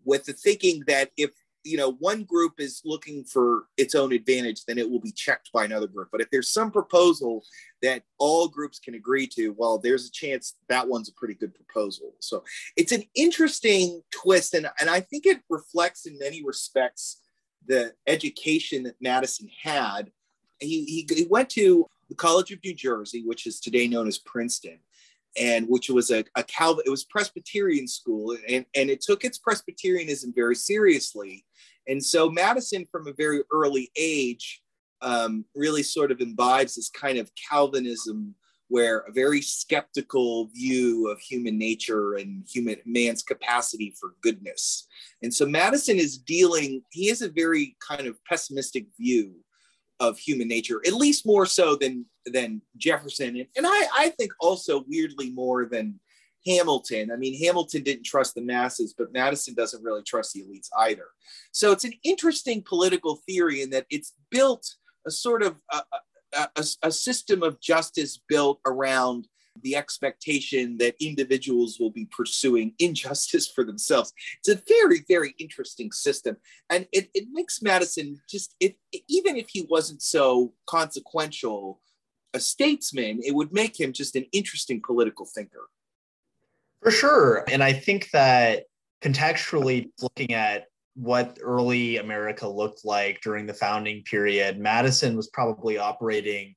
with 0.04 0.24
the 0.24 0.32
thinking 0.32 0.82
that 0.86 1.10
if 1.16 1.30
you 1.64 1.76
know 1.76 1.92
one 1.92 2.24
group 2.24 2.54
is 2.58 2.82
looking 2.84 3.24
for 3.24 3.64
its 3.76 3.94
own 3.94 4.12
advantage 4.12 4.64
then 4.64 4.78
it 4.78 4.88
will 4.88 5.00
be 5.00 5.12
checked 5.12 5.50
by 5.52 5.64
another 5.64 5.86
group. 5.86 6.08
But 6.10 6.20
if 6.20 6.30
there's 6.30 6.50
some 6.50 6.70
proposal 6.70 7.44
that 7.82 8.02
all 8.18 8.48
groups 8.48 8.78
can 8.78 8.94
agree 8.94 9.26
to 9.28 9.50
well 9.56 9.78
there's 9.78 10.06
a 10.06 10.12
chance 10.12 10.56
that 10.68 10.88
one's 10.88 11.08
a 11.08 11.14
pretty 11.14 11.34
good 11.34 11.54
proposal. 11.54 12.14
So 12.20 12.44
it's 12.76 12.92
an 12.92 13.04
interesting 13.14 14.02
twist 14.10 14.54
and, 14.54 14.68
and 14.80 14.90
i 14.90 15.00
think 15.00 15.26
it 15.26 15.40
reflects 15.48 16.06
in 16.06 16.18
many 16.18 16.44
respects 16.44 17.20
the 17.66 17.92
education 18.06 18.84
that 18.84 18.96
madison 19.00 19.48
had. 19.62 20.10
He, 20.58 20.84
he, 20.84 21.14
he 21.14 21.26
went 21.28 21.48
to 21.50 21.86
the 22.08 22.14
college 22.14 22.50
of 22.52 22.58
new 22.64 22.74
jersey 22.74 23.22
which 23.24 23.46
is 23.46 23.60
today 23.60 23.86
known 23.88 24.08
as 24.08 24.18
princeton 24.18 24.78
and 25.38 25.66
which 25.68 25.88
was 25.88 26.10
a, 26.10 26.24
a 26.36 26.42
Calvin, 26.42 26.84
it 26.86 26.90
was 26.90 27.04
Presbyterian 27.04 27.86
school, 27.86 28.36
and, 28.48 28.66
and 28.74 28.90
it 28.90 29.00
took 29.00 29.24
its 29.24 29.38
Presbyterianism 29.38 30.32
very 30.34 30.54
seriously. 30.54 31.44
And 31.86 32.04
so 32.04 32.30
Madison, 32.30 32.86
from 32.90 33.06
a 33.06 33.12
very 33.12 33.42
early 33.52 33.90
age, 33.96 34.62
um, 35.02 35.44
really 35.54 35.82
sort 35.82 36.12
of 36.12 36.20
imbibes 36.20 36.74
this 36.74 36.90
kind 36.90 37.18
of 37.18 37.30
Calvinism, 37.50 38.34
where 38.68 38.98
a 39.00 39.12
very 39.12 39.40
skeptical 39.40 40.48
view 40.54 41.08
of 41.08 41.18
human 41.20 41.58
nature 41.58 42.14
and 42.14 42.44
human 42.48 42.76
man's 42.86 43.22
capacity 43.22 43.94
for 43.98 44.14
goodness. 44.20 44.86
And 45.22 45.34
so 45.34 45.44
Madison 45.46 45.96
is 45.96 46.18
dealing, 46.18 46.82
he 46.90 47.08
has 47.08 47.20
a 47.20 47.28
very 47.28 47.76
kind 47.86 48.06
of 48.06 48.22
pessimistic 48.28 48.86
view 48.98 49.34
of 49.98 50.18
human 50.18 50.48
nature, 50.48 50.80
at 50.86 50.92
least 50.92 51.26
more 51.26 51.46
so 51.46 51.74
than 51.74 52.06
than 52.26 52.62
Jefferson, 52.76 53.36
and, 53.36 53.46
and 53.56 53.66
I, 53.66 53.86
I 53.94 54.08
think 54.10 54.32
also 54.40 54.84
weirdly 54.88 55.30
more 55.30 55.66
than 55.66 55.98
Hamilton. 56.46 57.10
I 57.10 57.16
mean, 57.16 57.38
Hamilton 57.44 57.82
didn't 57.82 58.04
trust 58.04 58.34
the 58.34 58.40
masses, 58.40 58.94
but 58.96 59.12
Madison 59.12 59.54
doesn't 59.54 59.82
really 59.82 60.02
trust 60.02 60.32
the 60.32 60.42
elites 60.42 60.68
either. 60.78 61.06
So 61.52 61.72
it's 61.72 61.84
an 61.84 61.92
interesting 62.02 62.62
political 62.66 63.20
theory 63.26 63.62
in 63.62 63.70
that 63.70 63.86
it's 63.90 64.14
built 64.30 64.66
a 65.06 65.10
sort 65.10 65.42
of 65.42 65.56
a, 65.72 65.82
a, 66.56 66.64
a 66.82 66.92
system 66.92 67.42
of 67.42 67.60
justice 67.60 68.20
built 68.28 68.60
around 68.66 69.28
the 69.62 69.76
expectation 69.76 70.78
that 70.78 70.94
individuals 71.00 71.78
will 71.78 71.90
be 71.90 72.06
pursuing 72.10 72.72
injustice 72.78 73.48
for 73.48 73.64
themselves. 73.64 74.12
It's 74.38 74.48
a 74.48 74.62
very, 74.66 75.04
very 75.08 75.34
interesting 75.38 75.92
system. 75.92 76.36
And 76.70 76.86
it, 76.92 77.10
it 77.14 77.28
makes 77.32 77.60
Madison 77.62 78.20
just, 78.28 78.54
if, 78.60 78.72
even 79.08 79.36
if 79.36 79.48
he 79.50 79.66
wasn't 79.68 80.02
so 80.02 80.54
consequential 80.66 81.80
a 82.34 82.40
statesman, 82.40 83.20
it 83.22 83.34
would 83.34 83.52
make 83.52 83.78
him 83.78 83.92
just 83.92 84.16
an 84.16 84.24
interesting 84.32 84.80
political 84.84 85.26
thinker. 85.26 85.68
For 86.82 86.90
sure. 86.90 87.44
And 87.48 87.62
I 87.62 87.72
think 87.72 88.10
that 88.12 88.64
contextually 89.02 89.90
looking 90.00 90.34
at 90.34 90.64
what 90.94 91.38
early 91.42 91.98
America 91.98 92.46
looked 92.48 92.84
like 92.84 93.20
during 93.22 93.46
the 93.46 93.54
founding 93.54 94.02
period, 94.02 94.58
Madison 94.58 95.16
was 95.16 95.28
probably 95.28 95.78
operating 95.78 96.54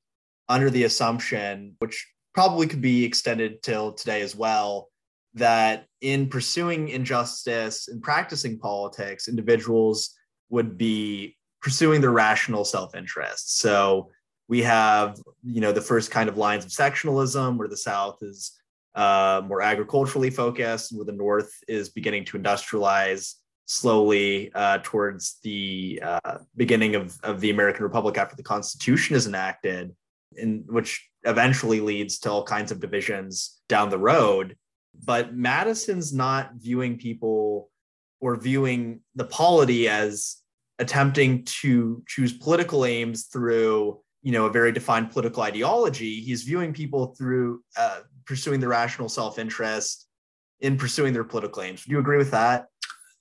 under 0.48 0.70
the 0.70 0.84
assumption, 0.84 1.74
which 1.78 2.06
probably 2.34 2.66
could 2.66 2.80
be 2.80 3.04
extended 3.04 3.62
till 3.62 3.92
today 3.92 4.20
as 4.20 4.34
well, 4.34 4.88
that 5.34 5.86
in 6.00 6.28
pursuing 6.28 6.88
injustice 6.88 7.88
and 7.88 8.02
practicing 8.02 8.58
politics, 8.58 9.28
individuals 9.28 10.14
would 10.50 10.76
be 10.76 11.36
pursuing 11.62 12.00
their 12.00 12.10
rational 12.10 12.64
self-interest. 12.64 13.58
So 13.58 14.10
we 14.48 14.62
have, 14.62 15.20
you 15.42 15.60
know, 15.60 15.72
the 15.72 15.80
first 15.80 16.10
kind 16.10 16.28
of 16.28 16.36
lines 16.36 16.64
of 16.64 16.70
sectionalism 16.70 17.56
where 17.56 17.68
the 17.68 17.76
South 17.76 18.18
is 18.22 18.52
uh, 18.94 19.42
more 19.46 19.62
agriculturally 19.62 20.30
focused, 20.30 20.94
where 20.94 21.04
the 21.04 21.12
North 21.12 21.52
is 21.66 21.88
beginning 21.88 22.24
to 22.26 22.38
industrialize 22.38 23.34
slowly 23.66 24.52
uh, 24.54 24.78
towards 24.82 25.38
the 25.42 26.00
uh, 26.02 26.38
beginning 26.56 26.94
of, 26.94 27.18
of 27.22 27.40
the 27.40 27.50
American 27.50 27.82
Republic 27.82 28.18
after 28.18 28.36
the 28.36 28.42
Constitution 28.42 29.16
is 29.16 29.26
enacted, 29.26 29.94
in 30.36 30.64
which 30.66 31.08
eventually 31.24 31.80
leads 31.80 32.18
to 32.18 32.30
all 32.30 32.44
kinds 32.44 32.70
of 32.70 32.80
divisions 32.80 33.60
down 33.68 33.88
the 33.88 33.98
road. 33.98 34.56
But 35.04 35.34
Madison's 35.34 36.12
not 36.12 36.50
viewing 36.56 36.98
people 36.98 37.70
or 38.20 38.36
viewing 38.36 39.00
the 39.14 39.24
polity 39.24 39.88
as 39.88 40.36
attempting 40.78 41.44
to 41.44 42.02
choose 42.06 42.32
political 42.32 42.84
aims 42.84 43.24
through 43.24 44.00
you 44.24 44.32
know 44.32 44.46
a 44.46 44.50
very 44.50 44.72
defined 44.72 45.12
political 45.12 45.42
ideology 45.42 46.20
he's 46.20 46.42
viewing 46.42 46.72
people 46.72 47.14
through 47.14 47.62
uh, 47.76 48.00
pursuing 48.24 48.58
the 48.58 48.66
rational 48.66 49.08
self-interest 49.08 50.08
in 50.60 50.78
pursuing 50.78 51.12
their 51.12 51.24
political 51.24 51.62
aims. 51.62 51.84
Do 51.84 51.92
you 51.92 51.98
agree 51.98 52.16
with 52.16 52.30
that? 52.30 52.68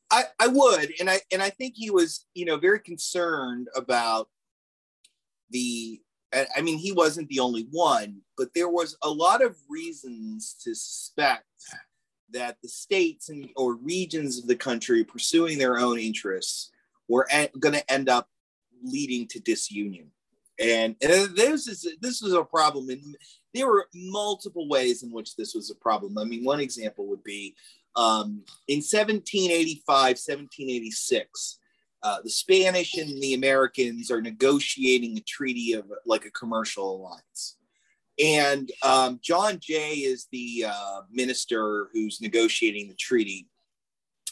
I, 0.09 0.23
I 0.39 0.47
would 0.47 0.93
and 0.99 1.09
i 1.09 1.19
and 1.31 1.41
i 1.41 1.49
think 1.49 1.73
he 1.75 1.89
was 1.89 2.27
you 2.33 2.45
know 2.45 2.57
very 2.57 2.79
concerned 2.79 3.67
about 3.75 4.29
the 5.49 5.99
i 6.55 6.61
mean 6.61 6.77
he 6.77 6.91
wasn't 6.91 7.29
the 7.29 7.39
only 7.39 7.67
one 7.71 8.21
but 8.37 8.49
there 8.53 8.69
was 8.69 8.95
a 9.01 9.09
lot 9.09 9.41
of 9.41 9.55
reasons 9.67 10.55
to 10.63 10.75
suspect 10.75 11.45
that 12.31 12.57
the 12.61 12.69
states 12.69 13.29
and 13.29 13.49
or 13.55 13.75
regions 13.75 14.37
of 14.37 14.47
the 14.47 14.55
country 14.55 15.03
pursuing 15.03 15.57
their 15.57 15.79
own 15.79 15.97
interests 15.97 16.71
were 17.07 17.27
going 17.59 17.73
to 17.73 17.91
end 17.91 18.07
up 18.07 18.27
leading 18.83 19.27
to 19.29 19.39
disunion 19.39 20.11
and, 20.63 20.95
and 21.01 21.35
this 21.35 21.67
is 21.67 21.87
this 22.01 22.21
was 22.21 22.33
a 22.33 22.43
problem 22.43 22.89
and 22.89 23.15
there 23.53 23.67
were 23.67 23.87
multiple 23.93 24.67
ways 24.67 25.03
in 25.03 25.11
which 25.11 25.35
this 25.35 25.53
was 25.53 25.69
a 25.69 25.75
problem. 25.75 26.17
I 26.17 26.23
mean 26.23 26.43
one 26.43 26.59
example 26.59 27.07
would 27.07 27.23
be 27.23 27.55
um, 27.95 28.43
in 28.67 28.77
1785 28.77 29.85
1786 29.85 31.59
uh, 32.01 32.17
the 32.23 32.29
spanish 32.29 32.95
and 32.95 33.21
the 33.21 33.35
americans 33.35 34.09
are 34.09 34.21
negotiating 34.21 35.17
a 35.17 35.21
treaty 35.21 35.73
of 35.73 35.85
like 36.05 36.25
a 36.25 36.31
commercial 36.31 36.97
alliance. 36.97 37.57
And 38.23 38.71
um, 38.83 39.19
john 39.21 39.59
jay 39.61 39.93
is 39.93 40.27
the 40.31 40.65
uh, 40.67 41.01
minister 41.11 41.89
who's 41.93 42.19
negotiating 42.19 42.87
the 42.87 42.95
treaty 42.95 43.47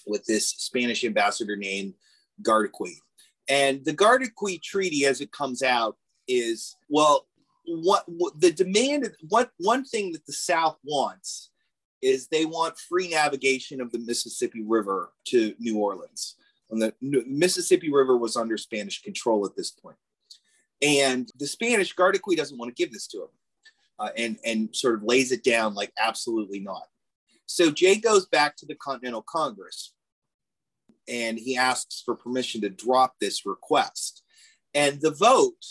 with 0.08 0.26
this 0.26 0.50
spanish 0.50 1.04
ambassador 1.04 1.56
named 1.56 1.94
gardoqui 2.42 2.96
and 3.52 3.84
the 3.84 3.94
Gardoqui 3.94 4.62
Treaty, 4.62 5.06
as 5.06 5.20
it 5.20 5.32
comes 5.32 5.62
out, 5.62 5.98
is 6.32 6.78
well, 6.90 7.28
what, 7.66 8.04
what 8.08 8.40
the 8.40 8.52
demand? 8.52 9.10
What 9.30 9.52
one 9.58 9.86
thing 9.86 10.12
that 10.14 10.26
the 10.26 10.34
South 10.34 10.78
wants 10.84 11.52
is 12.02 12.28
they 12.28 12.46
want 12.46 12.78
free 12.78 13.10
navigation 13.10 13.80
of 13.80 13.92
the 13.92 14.00
Mississippi 14.00 14.64
River 14.66 15.12
to 15.26 15.54
New 15.60 15.78
Orleans. 15.78 16.36
And 16.72 16.82
the 16.82 16.94
Mississippi 17.02 17.92
River 17.92 18.18
was 18.18 18.36
under 18.36 18.58
Spanish 18.58 19.02
control 19.02 19.46
at 19.46 19.56
this 19.56 19.72
point. 19.72 19.98
And 20.82 21.30
the 21.38 21.46
Spanish, 21.46 21.96
Gardoqui 21.96 22.36
doesn't 22.36 22.58
want 22.58 22.76
to 22.76 22.82
give 22.82 22.92
this 22.92 23.08
to 23.08 23.24
him 23.24 23.30
uh, 24.00 24.10
and, 24.18 24.38
and 24.44 24.76
sort 24.76 24.96
of 24.96 25.04
lays 25.04 25.32
it 25.32 25.44
down 25.44 25.76
like 25.76 25.92
absolutely 26.00 26.60
not. 26.60 26.84
So 27.46 27.70
Jay 27.70 27.98
goes 27.98 28.26
back 28.26 28.56
to 28.58 28.66
the 28.66 28.76
Continental 28.76 29.22
Congress 29.22 29.94
and 31.08 31.38
he 31.38 31.58
asks 31.58 32.02
for 32.04 32.16
permission 32.16 32.62
to 32.62 32.70
drop 32.70 33.16
this 33.20 33.46
request. 33.46 34.24
And 34.74 35.02
the 35.02 35.12
vote 35.12 35.66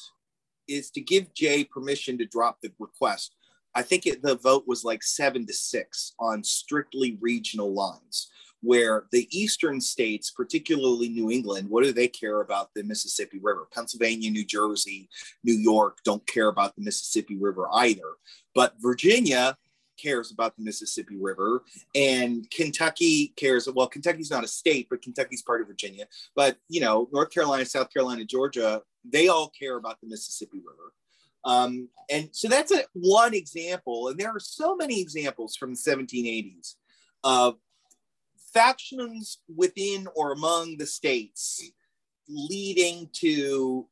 is 0.71 0.91
to 0.93 1.01
give 1.01 1.35
Jay 1.35 1.65
permission 1.65 2.17
to 2.19 2.27
drop 2.27 2.61
the 2.61 2.73
request. 2.79 3.35
I 3.75 3.83
think 3.83 4.07
it, 4.07 4.23
the 4.23 4.37
vote 4.37 4.65
was 4.67 4.85
like 4.85 5.03
seven 5.03 5.47
to 5.47 5.53
six 5.53 6.15
on 6.19 6.43
strictly 6.43 7.19
regional 7.21 7.73
lines, 7.73 8.31
where 8.63 9.07
the 9.13 9.29
eastern 9.31 9.81
states, 9.81 10.31
particularly 10.31 11.09
New 11.09 11.31
England, 11.31 11.69
what 11.69 11.85
do 11.85 11.93
they 11.93 12.09
care 12.09 12.41
about 12.41 12.71
the 12.75 12.83
Mississippi 12.83 13.39
River? 13.43 13.69
Pennsylvania, 13.73 14.31
New 14.31 14.45
Jersey, 14.45 15.09
New 15.45 15.55
York 15.55 15.99
don't 16.05 16.27
care 16.27 16.49
about 16.49 16.75
the 16.77 16.83
Mississippi 16.83 17.37
River 17.37 17.69
either. 17.73 18.17
But 18.55 18.75
Virginia 18.81 19.57
cares 20.01 20.33
about 20.33 20.57
the 20.57 20.63
Mississippi 20.63 21.17
River, 21.21 21.63
and 21.95 22.51
Kentucky 22.51 23.33
cares. 23.37 23.69
Well, 23.69 23.87
Kentucky's 23.87 24.31
not 24.31 24.45
a 24.45 24.49
state, 24.49 24.89
but 24.91 25.03
Kentucky's 25.03 25.43
part 25.43 25.61
of 25.61 25.67
Virginia. 25.67 26.07
But 26.35 26.57
you 26.69 26.81
know, 26.81 27.09
North 27.13 27.31
Carolina, 27.31 27.65
South 27.65 27.93
Carolina, 27.93 28.25
Georgia, 28.25 28.83
they 29.05 29.29
all 29.29 29.51
care 29.51 29.77
about 29.77 30.01
the 30.01 30.09
Mississippi 30.09 30.59
River. 30.59 30.93
Um, 31.45 31.89
and 32.11 32.29
so 32.33 32.49
that's 32.49 32.73
a, 32.73 32.85
one 32.93 33.35
example. 33.35 34.09
And 34.09 34.19
there 34.19 34.29
are 34.31 34.41
so 34.41 34.77
many 34.77 35.01
examples 35.01 35.57
from 35.57 35.71
the 35.71 35.79
1780s 35.79 36.75
of 37.25 37.57
factions 38.53 39.39
within 39.55 40.07
or 40.15 40.33
among 40.33 40.77
the 40.77 40.87
states 40.87 41.63
leading 42.29 43.09
to 43.13 43.87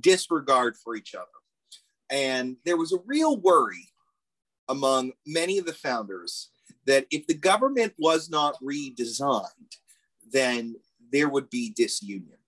disregard 0.00 0.76
for 0.76 0.94
each 0.96 1.14
other. 1.14 1.26
And 2.10 2.56
there 2.64 2.76
was 2.76 2.92
a 2.92 3.02
real 3.06 3.36
worry 3.36 3.88
among 4.68 5.12
many 5.26 5.58
of 5.58 5.66
the 5.66 5.72
founders 5.72 6.50
that 6.86 7.06
if 7.10 7.26
the 7.26 7.34
government 7.34 7.94
was 7.98 8.30
not 8.30 8.56
redesigned, 8.62 9.76
then 10.30 10.76
there 11.12 11.28
would 11.28 11.50
be 11.50 11.72
disunion. 11.76 12.38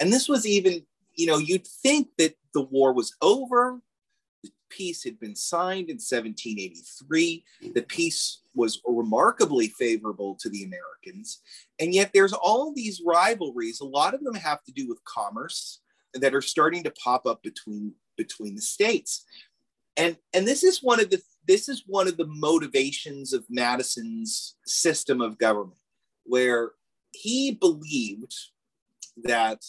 And 0.00 0.12
this 0.12 0.28
was 0.28 0.46
even, 0.46 0.84
you 1.14 1.26
know, 1.26 1.38
you'd 1.38 1.66
think 1.66 2.08
that 2.18 2.34
the 2.54 2.62
war 2.62 2.92
was 2.92 3.14
over, 3.20 3.80
The 4.42 4.50
peace 4.70 5.04
had 5.04 5.18
been 5.20 5.36
signed 5.36 5.88
in 5.90 5.96
1783. 5.96 7.44
The 7.74 7.82
peace 7.82 8.42
was 8.54 8.80
remarkably 8.86 9.68
favorable 9.68 10.36
to 10.40 10.48
the 10.48 10.64
Americans. 10.64 11.40
And 11.80 11.94
yet 11.94 12.10
there's 12.12 12.32
all 12.32 12.72
these 12.74 13.02
rivalries. 13.04 13.80
A 13.80 13.84
lot 13.84 14.14
of 14.14 14.22
them 14.22 14.34
have 14.34 14.62
to 14.64 14.72
do 14.72 14.88
with 14.88 15.04
commerce 15.04 15.80
that 16.14 16.34
are 16.34 16.42
starting 16.42 16.82
to 16.84 16.90
pop 16.92 17.26
up 17.26 17.42
between 17.42 17.94
between 18.16 18.54
the 18.54 18.62
states. 18.62 19.24
And 19.96 20.16
and 20.34 20.46
this 20.46 20.62
is 20.62 20.82
one 20.82 21.00
of 21.00 21.10
the 21.10 21.22
this 21.46 21.68
is 21.68 21.84
one 21.86 22.08
of 22.08 22.16
the 22.16 22.26
motivations 22.26 23.32
of 23.32 23.44
Madison's 23.48 24.56
system 24.64 25.20
of 25.20 25.38
government 25.38 25.80
where 26.24 26.72
he 27.12 27.52
believed 27.52 28.34
that 29.24 29.62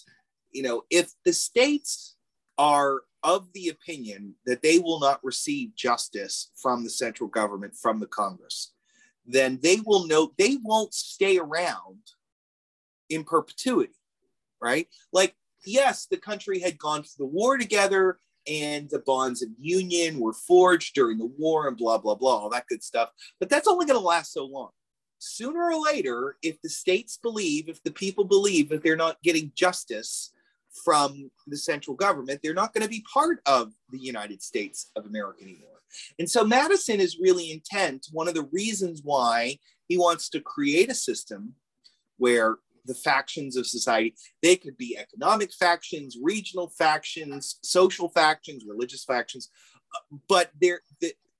you 0.53 0.63
know 0.63 0.83
if 0.89 1.11
the 1.25 1.33
states 1.33 2.15
are 2.57 3.01
of 3.23 3.47
the 3.53 3.69
opinion 3.69 4.35
that 4.45 4.61
they 4.61 4.79
will 4.79 4.99
not 4.99 5.23
receive 5.23 5.75
justice 5.75 6.51
from 6.55 6.83
the 6.83 6.89
central 6.89 7.29
government, 7.29 7.73
from 7.75 7.99
the 7.99 8.07
Congress, 8.07 8.73
then 9.25 9.59
they 9.63 9.77
will 9.85 10.07
know 10.07 10.33
they 10.37 10.57
won't 10.61 10.93
stay 10.93 11.37
around 11.37 11.99
in 13.09 13.23
perpetuity, 13.23 13.93
right? 14.61 14.87
Like, 15.13 15.35
yes, 15.65 16.05
the 16.05 16.17
country 16.17 16.59
had 16.59 16.77
gone 16.77 17.03
through 17.03 17.25
the 17.25 17.31
war 17.31 17.57
together 17.57 18.17
and 18.45 18.89
the 18.89 18.99
bonds 18.99 19.41
of 19.41 19.49
union 19.57 20.19
were 20.19 20.33
forged 20.33 20.93
during 20.93 21.17
the 21.17 21.31
war 21.37 21.69
and 21.69 21.77
blah, 21.77 21.97
blah, 21.97 22.15
blah, 22.15 22.39
all 22.39 22.49
that 22.49 22.67
good 22.67 22.83
stuff. 22.83 23.09
But 23.39 23.49
that's 23.49 23.69
only 23.69 23.85
going 23.85 23.99
to 23.99 24.05
last 24.05 24.33
so 24.33 24.45
long. 24.45 24.71
Sooner 25.19 25.71
or 25.71 25.81
later, 25.81 26.35
if 26.43 26.61
the 26.61 26.67
states 26.67 27.17
believe, 27.17 27.69
if 27.69 27.81
the 27.83 27.91
people 27.91 28.25
believe 28.25 28.67
that 28.69 28.83
they're 28.83 28.97
not 28.97 29.21
getting 29.23 29.53
justice 29.55 30.33
from 30.83 31.29
the 31.47 31.57
central 31.57 31.95
government, 31.95 32.39
they're 32.41 32.53
not 32.53 32.73
going 32.73 32.83
to 32.83 32.89
be 32.89 33.05
part 33.13 33.39
of 33.45 33.71
the 33.89 33.99
United 33.99 34.41
States 34.41 34.91
of 34.95 35.05
America 35.05 35.43
anymore. 35.43 35.69
And 36.17 36.29
so 36.29 36.43
Madison 36.43 36.99
is 36.99 37.19
really 37.19 37.51
intent. 37.51 38.07
One 38.11 38.27
of 38.27 38.33
the 38.33 38.47
reasons 38.51 39.01
why 39.03 39.59
he 39.87 39.97
wants 39.97 40.29
to 40.29 40.41
create 40.41 40.89
a 40.89 40.95
system 40.95 41.53
where 42.17 42.57
the 42.85 42.93
factions 42.93 43.55
of 43.55 43.65
society 43.65 44.13
they 44.41 44.57
could 44.57 44.77
be 44.77 44.97
economic 44.97 45.53
factions 45.53 46.17
regional 46.21 46.67
factions 46.67 47.57
social 47.63 48.09
factions 48.09 48.65
religious 48.67 49.05
factions 49.05 49.49
but 50.27 50.51
there 50.59 50.81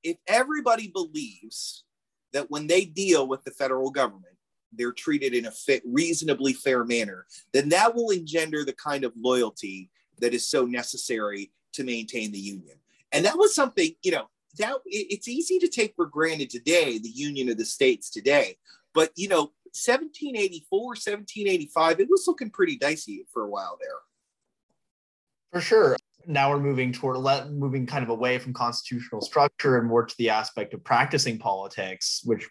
if 0.03 0.17
everybody 0.27 0.87
believes 0.87 1.83
that 2.31 2.49
when 2.49 2.67
they 2.67 2.85
deal 2.85 3.27
with 3.27 3.43
the 3.43 3.51
federal 3.51 3.91
government 3.91 4.32
they're 4.77 4.91
treated 4.91 5.33
in 5.33 5.45
a 5.45 5.51
fit, 5.51 5.81
reasonably 5.85 6.53
fair 6.53 6.83
manner, 6.83 7.25
then 7.51 7.69
that 7.69 7.95
will 7.95 8.09
engender 8.09 8.63
the 8.63 8.73
kind 8.73 9.03
of 9.03 9.13
loyalty 9.17 9.89
that 10.19 10.33
is 10.33 10.47
so 10.47 10.65
necessary 10.65 11.51
to 11.73 11.83
maintain 11.83 12.31
the 12.31 12.39
union. 12.39 12.77
And 13.11 13.25
that 13.25 13.37
was 13.37 13.53
something, 13.53 13.91
you 14.03 14.11
know, 14.11 14.29
that 14.57 14.77
it's 14.85 15.27
easy 15.27 15.59
to 15.59 15.67
take 15.67 15.95
for 15.95 16.05
granted 16.05 16.49
today, 16.49 16.99
the 16.99 17.09
union 17.09 17.49
of 17.49 17.57
the 17.57 17.65
states 17.65 18.09
today. 18.09 18.57
But, 18.93 19.11
you 19.15 19.27
know, 19.27 19.51
1784, 19.73 20.79
1785, 20.79 21.99
it 21.99 22.07
was 22.09 22.25
looking 22.27 22.51
pretty 22.51 22.77
dicey 22.77 23.25
for 23.33 23.43
a 23.43 23.49
while 23.49 23.77
there. 23.81 23.97
For 25.51 25.61
sure. 25.61 25.97
Now 26.25 26.51
we're 26.51 26.59
moving 26.59 26.93
toward 26.93 27.17
moving 27.51 27.85
kind 27.85 28.03
of 28.03 28.09
away 28.09 28.37
from 28.37 28.53
constitutional 28.53 29.21
structure 29.21 29.77
and 29.77 29.87
more 29.87 30.05
to 30.05 30.15
the 30.17 30.29
aspect 30.29 30.73
of 30.73 30.83
practicing 30.83 31.37
politics, 31.37 32.21
which 32.23 32.47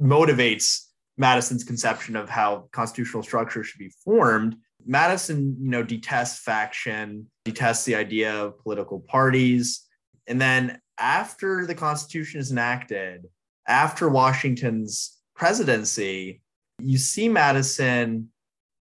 motivates 0.00 0.88
Madison's 1.16 1.64
conception 1.64 2.16
of 2.16 2.28
how 2.28 2.68
constitutional 2.72 3.22
structure 3.22 3.62
should 3.62 3.78
be 3.78 3.92
formed. 4.04 4.56
Madison, 4.84 5.56
you 5.60 5.70
know, 5.70 5.82
detests 5.82 6.40
faction, 6.40 7.30
detests 7.44 7.84
the 7.84 7.94
idea 7.94 8.34
of 8.34 8.58
political 8.58 9.00
parties. 9.00 9.86
And 10.26 10.40
then 10.40 10.80
after 10.98 11.66
the 11.66 11.74
Constitution 11.74 12.40
is 12.40 12.50
enacted, 12.50 13.26
after 13.66 14.08
Washington's 14.08 15.16
presidency, 15.34 16.42
you 16.80 16.98
see 16.98 17.28
Madison 17.28 18.28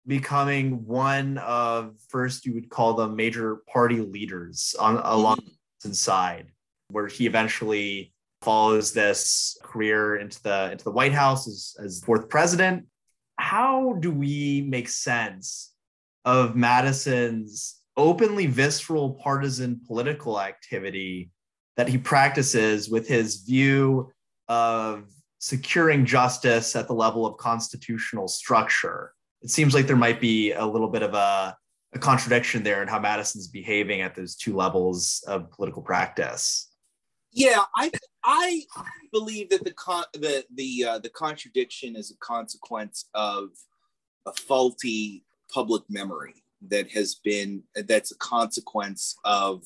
becoming 0.06 0.84
one 0.84 1.38
of 1.38 1.94
first 2.08 2.44
you 2.44 2.54
would 2.54 2.68
call 2.68 2.94
them 2.94 3.14
major 3.14 3.58
party 3.72 4.00
leaders 4.00 4.74
on 4.78 4.96
along 5.04 5.36
mm-hmm. 5.36 5.92
side, 5.92 6.46
where 6.88 7.06
he 7.06 7.26
eventually 7.26 8.11
follows 8.42 8.92
this 8.92 9.56
career 9.62 10.16
into 10.16 10.42
the 10.42 10.72
into 10.72 10.84
the 10.84 10.90
White 10.90 11.12
House 11.12 11.46
as, 11.48 11.76
as 11.82 12.02
fourth 12.04 12.28
president. 12.28 12.86
How 13.38 13.94
do 14.00 14.10
we 14.10 14.66
make 14.68 14.88
sense 14.88 15.72
of 16.24 16.54
Madison's 16.56 17.80
openly 17.96 18.46
visceral 18.46 19.14
partisan 19.14 19.80
political 19.86 20.40
activity 20.40 21.30
that 21.76 21.88
he 21.88 21.98
practices 21.98 22.88
with 22.88 23.08
his 23.08 23.42
view 23.42 24.10
of 24.48 25.10
securing 25.38 26.04
justice 26.06 26.76
at 26.76 26.86
the 26.86 26.94
level 26.94 27.26
of 27.26 27.36
constitutional 27.36 28.28
structure? 28.28 29.12
It 29.42 29.50
seems 29.50 29.74
like 29.74 29.86
there 29.86 29.96
might 29.96 30.20
be 30.20 30.52
a 30.52 30.64
little 30.64 30.88
bit 30.88 31.02
of 31.02 31.14
a, 31.14 31.56
a 31.94 31.98
contradiction 31.98 32.62
there 32.62 32.82
in 32.82 32.88
how 32.88 33.00
Madison's 33.00 33.48
behaving 33.48 34.00
at 34.00 34.14
those 34.14 34.36
two 34.36 34.54
levels 34.54 35.24
of 35.26 35.50
political 35.50 35.82
practice. 35.82 36.71
Yeah, 37.32 37.62
I 37.74 37.90
I 38.24 38.62
believe 39.10 39.48
that 39.50 39.64
the 39.64 39.72
con- 39.72 40.04
the 40.12 40.44
the 40.54 40.84
uh, 40.84 40.98
the 40.98 41.08
contradiction 41.08 41.96
is 41.96 42.10
a 42.10 42.16
consequence 42.18 43.08
of 43.14 43.50
a 44.26 44.32
faulty 44.32 45.24
public 45.52 45.82
memory 45.88 46.34
that 46.68 46.90
has 46.92 47.16
been 47.16 47.62
that's 47.88 48.12
a 48.12 48.16
consequence 48.16 49.16
of 49.24 49.64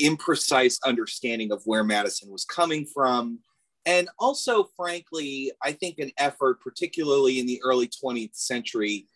imprecise 0.00 0.78
understanding 0.84 1.52
of 1.52 1.62
where 1.64 1.84
Madison 1.84 2.30
was 2.30 2.44
coming 2.44 2.84
from. 2.86 3.38
And 3.86 4.08
also 4.18 4.64
frankly 4.76 5.52
I 5.62 5.72
think 5.72 5.98
an 5.98 6.10
effort 6.18 6.60
particularly 6.60 7.38
in 7.38 7.46
the 7.46 7.60
early 7.64 7.88
20th 7.88 8.36
century 8.36 9.06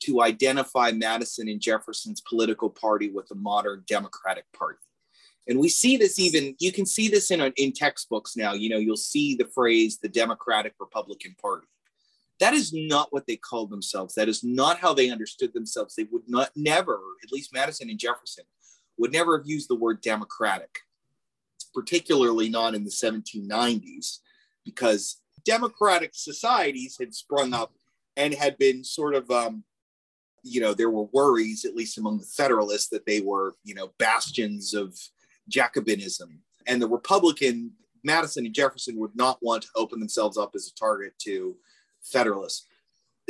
to 0.00 0.22
identify 0.22 0.92
Madison 0.92 1.48
and 1.48 1.60
Jefferson's 1.60 2.20
political 2.20 2.68
party 2.68 3.10
with 3.10 3.28
the 3.28 3.34
modern 3.34 3.84
Democratic 3.86 4.44
Party 4.52 4.78
and 5.48 5.58
we 5.58 5.68
see 5.68 5.96
this 5.96 6.18
even 6.18 6.54
you 6.58 6.72
can 6.72 6.86
see 6.86 7.08
this 7.08 7.30
in 7.30 7.40
in 7.56 7.72
textbooks 7.72 8.36
now. 8.36 8.52
You 8.52 8.70
know 8.70 8.78
you'll 8.78 8.96
see 8.96 9.34
the 9.34 9.46
phrase 9.54 9.98
the 9.98 10.08
democratic 10.08 10.74
republican 10.78 11.34
party. 11.40 11.66
That 12.40 12.54
is 12.54 12.72
not 12.72 13.12
what 13.12 13.26
they 13.26 13.36
called 13.36 13.70
themselves. 13.70 14.14
That 14.14 14.28
is 14.28 14.42
not 14.42 14.78
how 14.78 14.94
they 14.94 15.10
understood 15.10 15.52
themselves. 15.52 15.94
They 15.94 16.06
would 16.10 16.24
not 16.26 16.50
never 16.56 16.98
at 17.22 17.32
least 17.32 17.52
madison 17.52 17.90
and 17.90 17.98
jefferson 17.98 18.44
would 18.98 19.12
never 19.12 19.38
have 19.38 19.46
used 19.46 19.68
the 19.68 19.74
word 19.74 20.00
democratic 20.00 20.80
particularly 21.72 22.48
not 22.48 22.74
in 22.74 22.84
the 22.84 22.90
1790s 22.90 24.18
because 24.64 25.20
democratic 25.44 26.10
societies 26.14 26.96
had 26.98 27.14
sprung 27.14 27.54
up 27.54 27.72
and 28.16 28.34
had 28.34 28.58
been 28.58 28.84
sort 28.84 29.14
of 29.14 29.30
um, 29.30 29.64
you 30.42 30.60
know 30.60 30.74
there 30.74 30.90
were 30.90 31.04
worries 31.12 31.64
at 31.64 31.74
least 31.74 31.98
among 31.98 32.18
the 32.18 32.26
federalists 32.26 32.88
that 32.88 33.06
they 33.06 33.20
were 33.20 33.54
you 33.64 33.74
know 33.74 33.90
bastions 33.98 34.74
of 34.74 34.96
Jacobinism. 35.52 36.38
And 36.66 36.80
the 36.80 36.88
Republican, 36.88 37.72
Madison 38.04 38.46
and 38.46 38.54
Jefferson 38.54 38.98
would 38.98 39.14
not 39.14 39.38
want 39.42 39.62
to 39.64 39.68
open 39.76 40.00
themselves 40.00 40.38
up 40.38 40.52
as 40.54 40.68
a 40.68 40.74
target 40.78 41.12
to 41.20 41.56
Federalists. 42.02 42.66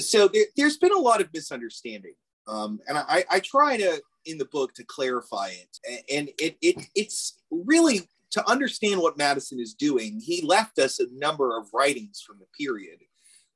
So 0.00 0.28
there, 0.28 0.46
has 0.58 0.78
been 0.78 0.92
a 0.92 0.98
lot 0.98 1.20
of 1.20 1.28
misunderstanding. 1.34 2.14
Um, 2.48 2.80
and 2.88 2.96
I, 2.98 3.24
I 3.30 3.40
try 3.40 3.76
to, 3.76 4.00
in 4.24 4.38
the 4.38 4.46
book, 4.46 4.74
to 4.74 4.84
clarify 4.84 5.48
it. 5.48 6.04
And 6.10 6.30
it, 6.38 6.56
it 6.62 6.86
it's 6.94 7.38
really 7.50 8.08
to 8.32 8.50
understand 8.50 9.00
what 9.00 9.18
Madison 9.18 9.60
is 9.60 9.74
doing, 9.74 10.18
he 10.18 10.42
left 10.44 10.78
us 10.78 10.98
a 10.98 11.06
number 11.12 11.56
of 11.56 11.68
writings 11.74 12.22
from 12.26 12.38
the 12.38 12.46
period 12.58 12.98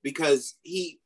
because 0.02 0.57
he 0.62 1.00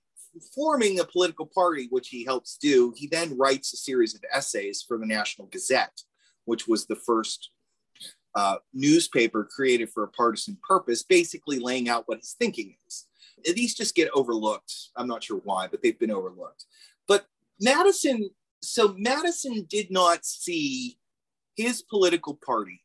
forming 0.55 1.01
a 1.01 1.05
political 1.05 1.47
party, 1.47 1.87
which 1.91 2.09
he 2.09 2.25
helps 2.25 2.57
do, 2.57 2.93
he 2.97 3.07
then 3.07 3.37
writes 3.37 3.73
a 3.73 3.77
series 3.77 4.15
of 4.15 4.23
essays 4.33 4.85
for 4.87 4.99
the 4.99 5.07
National 5.07 5.49
Gazette, 5.49 6.03
which 6.51 6.67
was 6.67 6.87
the 6.87 6.97
first 6.97 7.51
uh, 8.35 8.57
newspaper 8.75 9.45
created 9.45 9.89
for 9.89 10.03
a 10.03 10.09
partisan 10.09 10.59
purpose, 10.67 11.05
basically 11.05 11.61
laying 11.61 11.89
out 11.89 12.03
what 12.07 12.19
his 12.19 12.35
thinking 12.37 12.75
is. 12.89 13.07
These 13.55 13.77
just 13.77 13.95
get 13.95 14.11
overlooked. 14.15 14.75
I'm 14.97 15.07
not 15.07 15.23
sure 15.23 15.41
why, 15.45 15.69
but 15.69 15.81
they've 15.81 15.99
been 15.99 16.11
overlooked. 16.11 16.65
But 17.07 17.27
Madison, 17.61 18.31
so 18.61 18.97
Madison 18.99 19.65
did 19.71 19.93
not 19.93 20.25
see 20.25 20.99
his 21.55 21.83
political 21.83 22.35
party 22.45 22.83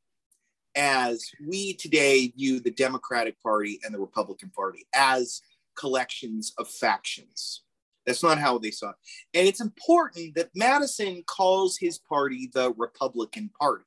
as 0.76 1.26
we 1.44 1.74
today 1.74 2.28
view 2.38 2.60
the 2.60 2.70
Democratic 2.70 3.42
Party 3.42 3.80
and 3.84 3.96
the 3.96 4.00
Republican 4.00 4.52
Party 4.52 4.86
as 4.94 5.42
collections 5.76 6.54
of 6.60 6.68
factions. 6.68 7.64
That's 8.06 8.24
not 8.24 8.40
how 8.40 8.58
they 8.58 8.72
saw 8.72 8.90
it. 8.90 8.96
And 9.34 9.48
it's 9.48 9.62
important 9.62 10.36
that 10.36 10.50
Madison 10.56 11.24
calls 11.28 11.78
his 11.78 11.98
party 11.98 12.50
the 12.54 12.74
Republican 12.78 13.50
Party. 13.60 13.86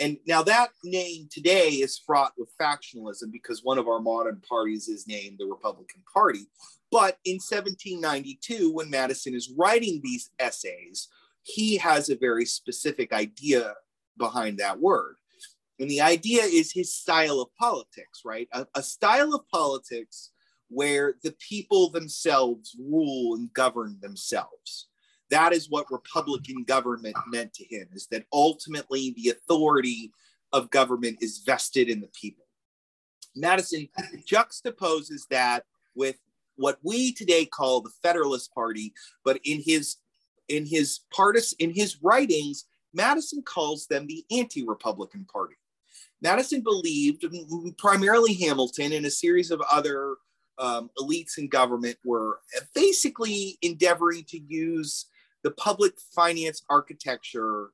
And 0.00 0.18
now 0.26 0.42
that 0.44 0.70
name 0.84 1.28
today 1.30 1.68
is 1.70 1.98
fraught 1.98 2.32
with 2.38 2.52
factionalism 2.60 3.32
because 3.32 3.64
one 3.64 3.78
of 3.78 3.88
our 3.88 4.00
modern 4.00 4.40
parties 4.48 4.88
is 4.88 5.08
named 5.08 5.36
the 5.38 5.46
Republican 5.46 6.02
Party. 6.12 6.46
But 6.90 7.18
in 7.24 7.34
1792, 7.34 8.72
when 8.72 8.90
Madison 8.90 9.34
is 9.34 9.52
writing 9.56 10.00
these 10.02 10.30
essays, 10.38 11.08
he 11.42 11.76
has 11.78 12.08
a 12.08 12.16
very 12.16 12.44
specific 12.44 13.12
idea 13.12 13.74
behind 14.16 14.58
that 14.58 14.80
word. 14.80 15.16
And 15.80 15.88
the 15.90 16.00
idea 16.00 16.42
is 16.42 16.72
his 16.72 16.94
style 16.94 17.40
of 17.40 17.54
politics, 17.58 18.22
right? 18.24 18.48
A, 18.52 18.66
a 18.74 18.82
style 18.82 19.34
of 19.34 19.48
politics 19.48 20.30
where 20.68 21.14
the 21.22 21.34
people 21.38 21.90
themselves 21.90 22.76
rule 22.78 23.34
and 23.34 23.52
govern 23.52 23.98
themselves. 24.00 24.88
That 25.30 25.52
is 25.52 25.68
what 25.68 25.90
Republican 25.90 26.64
government 26.64 27.16
meant 27.28 27.52
to 27.54 27.64
him, 27.64 27.88
is 27.92 28.06
that 28.10 28.24
ultimately 28.32 29.14
the 29.16 29.30
authority 29.30 30.12
of 30.52 30.70
government 30.70 31.18
is 31.20 31.42
vested 31.44 31.88
in 31.88 32.00
the 32.00 32.10
people. 32.18 32.46
Madison 33.36 33.88
juxtaposes 34.26 35.22
that 35.30 35.64
with 35.94 36.16
what 36.56 36.78
we 36.82 37.12
today 37.12 37.44
call 37.44 37.80
the 37.80 37.92
Federalist 38.02 38.52
Party, 38.54 38.92
but 39.24 39.38
in 39.44 39.60
his 39.64 39.96
in 40.48 40.64
his 40.64 41.00
partis 41.14 41.52
in 41.58 41.72
his 41.74 41.98
writings, 42.02 42.64
Madison 42.94 43.42
calls 43.42 43.86
them 43.86 44.06
the 44.06 44.24
anti-Republican 44.30 45.26
Party. 45.26 45.56
Madison 46.22 46.62
believed, 46.62 47.24
primarily 47.76 48.34
Hamilton 48.34 48.92
and 48.92 49.06
a 49.06 49.10
series 49.10 49.50
of 49.50 49.60
other 49.70 50.16
um, 50.58 50.90
elites 50.98 51.38
in 51.38 51.48
government 51.48 51.96
were 52.04 52.40
basically 52.74 53.58
endeavoring 53.62 54.24
to 54.28 54.38
use 54.38 55.06
the 55.44 55.50
public 55.52 55.92
finance 56.14 56.62
architecture 56.68 57.70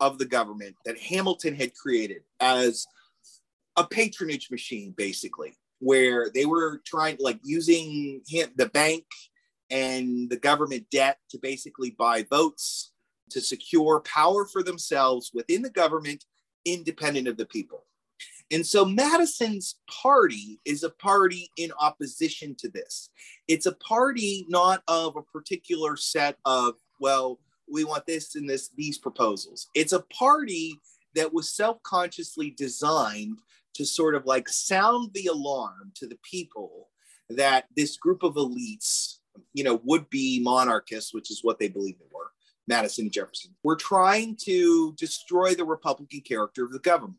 of 0.00 0.18
the 0.18 0.24
government 0.24 0.74
that 0.84 0.98
Hamilton 0.98 1.54
had 1.54 1.74
created 1.74 2.22
as 2.40 2.86
a 3.76 3.86
patronage 3.86 4.50
machine, 4.50 4.94
basically, 4.96 5.56
where 5.78 6.30
they 6.34 6.46
were 6.46 6.80
trying, 6.84 7.16
like, 7.20 7.38
using 7.44 8.20
the 8.56 8.70
bank 8.72 9.04
and 9.70 10.28
the 10.28 10.36
government 10.36 10.86
debt 10.90 11.18
to 11.30 11.38
basically 11.38 11.90
buy 11.90 12.24
votes 12.30 12.92
to 13.30 13.40
secure 13.40 14.00
power 14.00 14.44
for 14.44 14.62
themselves 14.62 15.30
within 15.32 15.62
the 15.62 15.70
government, 15.70 16.24
independent 16.64 17.28
of 17.28 17.36
the 17.36 17.46
people. 17.46 17.86
And 18.52 18.66
so 18.66 18.84
Madison's 18.84 19.76
party 19.90 20.60
is 20.66 20.82
a 20.82 20.90
party 20.90 21.50
in 21.56 21.72
opposition 21.80 22.54
to 22.58 22.68
this. 22.68 23.08
It's 23.48 23.64
a 23.64 23.72
party 23.76 24.46
not 24.48 24.82
of 24.88 25.16
a 25.16 25.22
particular 25.22 25.96
set 25.96 26.36
of, 26.44 26.74
well, 27.00 27.40
we 27.72 27.84
want 27.84 28.06
this 28.06 28.36
and 28.36 28.48
this, 28.48 28.68
these 28.76 28.98
proposals. 28.98 29.68
It's 29.74 29.94
a 29.94 30.04
party 30.16 30.78
that 31.14 31.32
was 31.32 31.50
self-consciously 31.50 32.50
designed 32.50 33.38
to 33.74 33.86
sort 33.86 34.14
of 34.14 34.26
like 34.26 34.48
sound 34.48 35.10
the 35.14 35.26
alarm 35.26 35.92
to 35.94 36.06
the 36.06 36.18
people 36.22 36.90
that 37.30 37.64
this 37.74 37.96
group 37.96 38.22
of 38.22 38.34
elites, 38.34 39.16
you 39.54 39.64
know, 39.64 39.80
would 39.84 40.10
be 40.10 40.40
monarchists, 40.42 41.14
which 41.14 41.30
is 41.30 41.40
what 41.42 41.58
they 41.58 41.68
believed 41.68 42.00
they 42.00 42.06
were, 42.12 42.32
Madison 42.68 43.06
and 43.06 43.12
Jefferson, 43.12 43.54
were 43.62 43.76
trying 43.76 44.36
to 44.44 44.92
destroy 44.98 45.54
the 45.54 45.64
Republican 45.64 46.20
character 46.20 46.66
of 46.66 46.72
the 46.72 46.78
government 46.80 47.16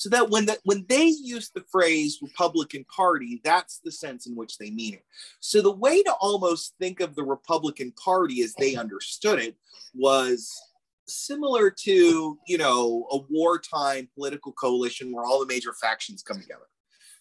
so 0.00 0.08
that 0.08 0.30
when 0.30 0.48
when 0.64 0.86
they 0.88 1.04
use 1.04 1.50
the 1.54 1.62
phrase 1.70 2.20
Republican 2.22 2.84
Party, 2.84 3.38
that's 3.44 3.80
the 3.84 3.92
sense 3.92 4.26
in 4.26 4.34
which 4.34 4.56
they 4.56 4.70
mean 4.70 4.94
it. 4.94 5.04
So 5.40 5.60
the 5.60 5.76
way 5.76 6.02
to 6.02 6.12
almost 6.22 6.74
think 6.80 7.00
of 7.00 7.14
the 7.14 7.22
Republican 7.22 7.92
Party 8.02 8.40
as 8.42 8.54
they 8.54 8.76
understood 8.76 9.38
it 9.38 9.56
was 9.94 10.58
similar 11.06 11.68
to 11.70 12.38
you 12.46 12.56
know 12.56 13.08
a 13.10 13.18
wartime 13.28 14.08
political 14.14 14.52
coalition 14.52 15.12
where 15.12 15.26
all 15.26 15.38
the 15.38 15.52
major 15.52 15.74
factions 15.74 16.22
come 16.22 16.40
together. 16.40 16.64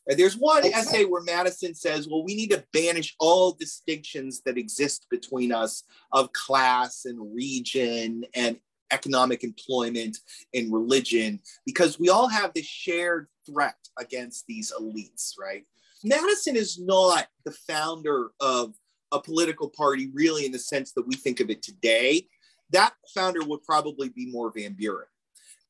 There's 0.08 0.38
one 0.38 0.66
essay 0.66 1.04
where 1.04 1.22
Madison 1.22 1.76
says, 1.76 2.08
well, 2.10 2.24
we 2.24 2.34
need 2.34 2.52
to 2.52 2.64
banish 2.72 3.14
all 3.20 3.52
distinctions 3.60 4.42
that 4.46 4.58
exist 4.58 5.06
between 5.12 5.52
us 5.52 5.84
of 6.14 6.32
class 6.32 7.04
and 7.04 7.36
region 7.36 8.24
and 8.34 8.58
economic 8.92 9.44
employment 9.44 10.18
and 10.54 10.74
religion 10.74 11.40
because 11.66 12.00
we 12.00 12.10
all 12.10 12.28
have 12.28 12.54
this 12.54 12.66
shared 12.66 13.28
threat 13.46 13.76
against 13.98 14.46
these 14.48 14.72
elites, 14.80 15.34
right? 15.40 15.64
Madison 16.04 16.56
is 16.56 16.80
not 16.80 17.28
the 17.46 17.52
founder 17.52 18.32
of 18.40 18.74
a 19.12 19.20
political 19.20 19.70
party, 19.70 20.10
really, 20.14 20.46
in 20.46 20.52
the 20.52 20.60
sense 20.60 20.92
that 20.94 21.08
we 21.08 21.16
think 21.16 21.40
of 21.40 21.50
it 21.50 21.62
today. 21.62 22.28
That 22.72 22.94
founder 23.14 23.44
would 23.44 23.64
probably 23.64 24.10
be 24.10 24.32
more 24.32 24.52
Van 24.56 24.74
Buren. 24.74 25.08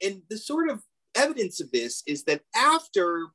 And 0.04 0.22
the 0.30 0.38
sort 0.38 0.70
of 0.70 0.82
evidence 1.16 1.62
of 1.62 1.72
this 1.72 2.04
is 2.06 2.24
that 2.26 2.42
after 2.56 3.28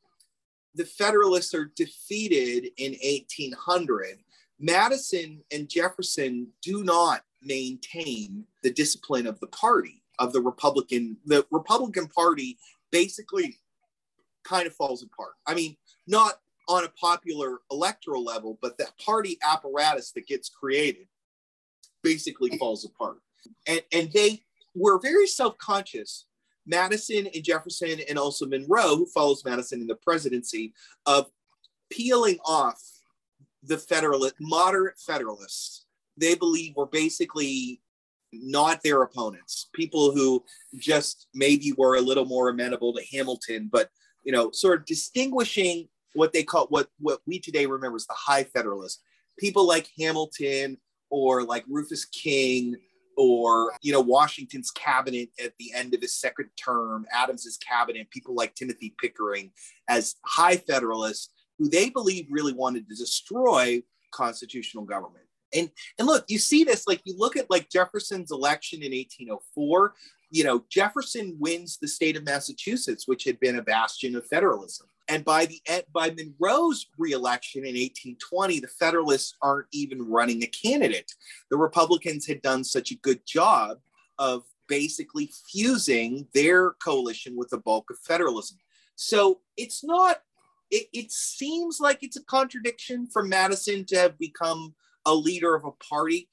the 0.75 0.85
Federalists 0.85 1.55
are 1.55 1.73
defeated 1.77 2.71
in 2.77 2.93
1800, 2.93 4.19
Madison 4.61 5.43
and 5.53 5.69
Jefferson 5.69 6.49
do 6.63 6.85
not 6.85 7.23
maintain 7.45 8.45
the 8.63 8.73
discipline 8.73 9.27
of 9.27 9.39
the 9.41 9.47
party 9.49 10.03
of 10.19 10.33
the 10.33 10.41
republican 10.41 11.17
the 11.27 11.45
republican 11.51 12.07
party 12.07 12.59
basically 12.91 13.59
kind 14.45 14.67
of 14.67 14.75
falls 14.75 15.03
apart. 15.03 15.33
I 15.47 15.55
mean 15.55 15.77
not 16.07 16.41
on 16.69 16.85
a 16.85 16.89
popular 16.89 17.61
electoral 17.71 18.25
level 18.25 18.59
but 18.63 18.79
that 18.79 18.97
party 18.99 19.39
apparatus 19.43 20.13
that 20.13 20.27
gets 20.27 20.49
created 20.49 21.07
basically 22.03 22.57
falls 22.59 22.85
apart. 22.85 23.19
And 23.67 23.83
and 23.93 24.11
they 24.13 24.43
were 24.75 24.99
very 24.99 25.27
self-conscious. 25.27 26.27
Madison 26.67 27.27
and 27.35 27.45
jefferson 27.45 28.01
and 28.09 28.19
also 28.19 28.47
monroe 28.47 28.97
who 28.97 29.07
follows 29.07 29.45
madison 29.45 29.83
in 29.83 29.87
the 29.87 29.97
presidency 29.97 30.73
of 31.05 31.31
peeling 31.91 32.39
off 32.45 32.81
the 33.63 33.77
federalist 33.77 34.35
moderate 34.41 34.99
federalists 34.99 35.84
they 36.17 36.35
believe 36.35 36.75
were 36.77 36.87
basically 36.87 37.81
not 38.33 38.83
their 38.83 39.03
opponents, 39.03 39.69
people 39.75 40.13
who 40.13 40.45
just 40.79 41.29
maybe 41.35 41.73
were 41.77 41.97
a 41.97 42.01
little 42.01 42.25
more 42.25 42.49
amenable 42.49 42.93
to 42.95 43.05
Hamilton, 43.13 43.69
but 43.71 43.91
you 44.25 44.33
know, 44.33 44.51
sort 44.53 44.81
of 44.81 44.87
distinguishing 44.87 45.89
what 46.15 46.33
they 46.33 46.43
call 46.43 46.67
what 46.69 46.89
what 46.99 47.21
we 47.27 47.39
today 47.39 47.67
remember 47.67 47.97
as 47.97 48.07
the 48.07 48.15
high 48.15 48.45
federalist, 48.45 49.03
people 49.39 49.67
like 49.67 49.89
Hamilton 49.99 50.79
or 51.11 51.43
like 51.43 51.65
Rufus 51.69 52.05
King 52.07 52.77
or 53.17 53.73
you 53.83 53.93
know 53.93 54.01
Washington's 54.01 54.71
cabinet 54.71 55.29
at 55.43 55.53
the 55.59 55.73
end 55.75 55.95
of 55.95 56.01
his 56.01 56.15
second 56.15 56.49
term, 56.57 57.07
Adams's 57.13 57.59
cabinet, 57.59 58.11
people 58.11 58.35
like 58.35 58.55
Timothy 58.55 58.95
Pickering 59.01 59.53
as 59.89 60.17
high 60.25 60.57
federalists 60.57 61.31
who 61.59 61.69
they 61.69 61.91
believe 61.91 62.27
really 62.31 62.53
wanted 62.53 62.89
to 62.89 62.97
destroy 62.97 63.83
constitutional 64.13 64.85
government. 64.85 65.24
And 65.55 65.71
and 65.99 66.07
look, 66.07 66.25
you 66.29 66.39
see 66.39 66.65
this 66.65 66.87
like 66.87 67.01
you 67.05 67.17
look 67.17 67.37
at 67.37 67.51
like 67.51 67.71
Jefferson's 67.71 68.33
election 68.33 68.83
in 68.83 68.93
1804. 68.93 69.95
You 70.31 70.45
know, 70.45 70.65
Jefferson 70.69 71.37
wins 71.39 71.79
the 71.79 71.89
state 71.89 72.17
of 72.17 72.25
Massachusetts, 72.25 73.07
which 73.07 73.25
had 73.25 73.39
been 73.39 73.57
a 73.57 73.63
bastion 73.63 74.17
of 74.17 74.27
federalism. 74.27 74.89
And 75.09 75.25
by 75.25 75.47
the 75.47 75.61
by 75.93 76.11
Monroe's 76.11 76.87
reelection 76.99 77.61
in 77.61 77.75
1820, 77.75 78.61
the 78.61 78.69
Federalists 78.69 79.37
aren't 79.43 79.67
even 79.73 80.09
running 80.09 80.43
a 80.43 80.47
candidate. 80.47 81.13
The 81.51 81.57
Republicans 81.57 82.27
had 82.27 82.43
done 82.43 82.65
such 82.65 82.91
a 82.91 82.97
good 82.97 83.21
job 83.27 83.79
of 84.19 84.45
basically 84.67 85.31
fusing 85.51 86.27
their 86.33 86.71
coalition 86.83 87.37
with 87.37 87.51
the 87.51 87.59
bulk 87.59 87.91
of 87.91 87.99
federalism. 87.99 88.59
So 88.97 89.41
it's 89.57 89.85
not. 89.85 90.19
It, 90.71 90.89
it 90.95 91.13
seems 91.13 91.79
like 91.79 91.99
it's 92.03 92.17
a 92.17 92.25
contradiction 92.25 93.07
for 93.07 93.23
Madison 93.23 93.85
to 93.87 93.97
have 93.97 94.19
become 94.19 94.75
a 95.07 95.15
leader 95.15 95.55
of 95.55 95.65
a 95.65 95.73
party. 95.73 96.29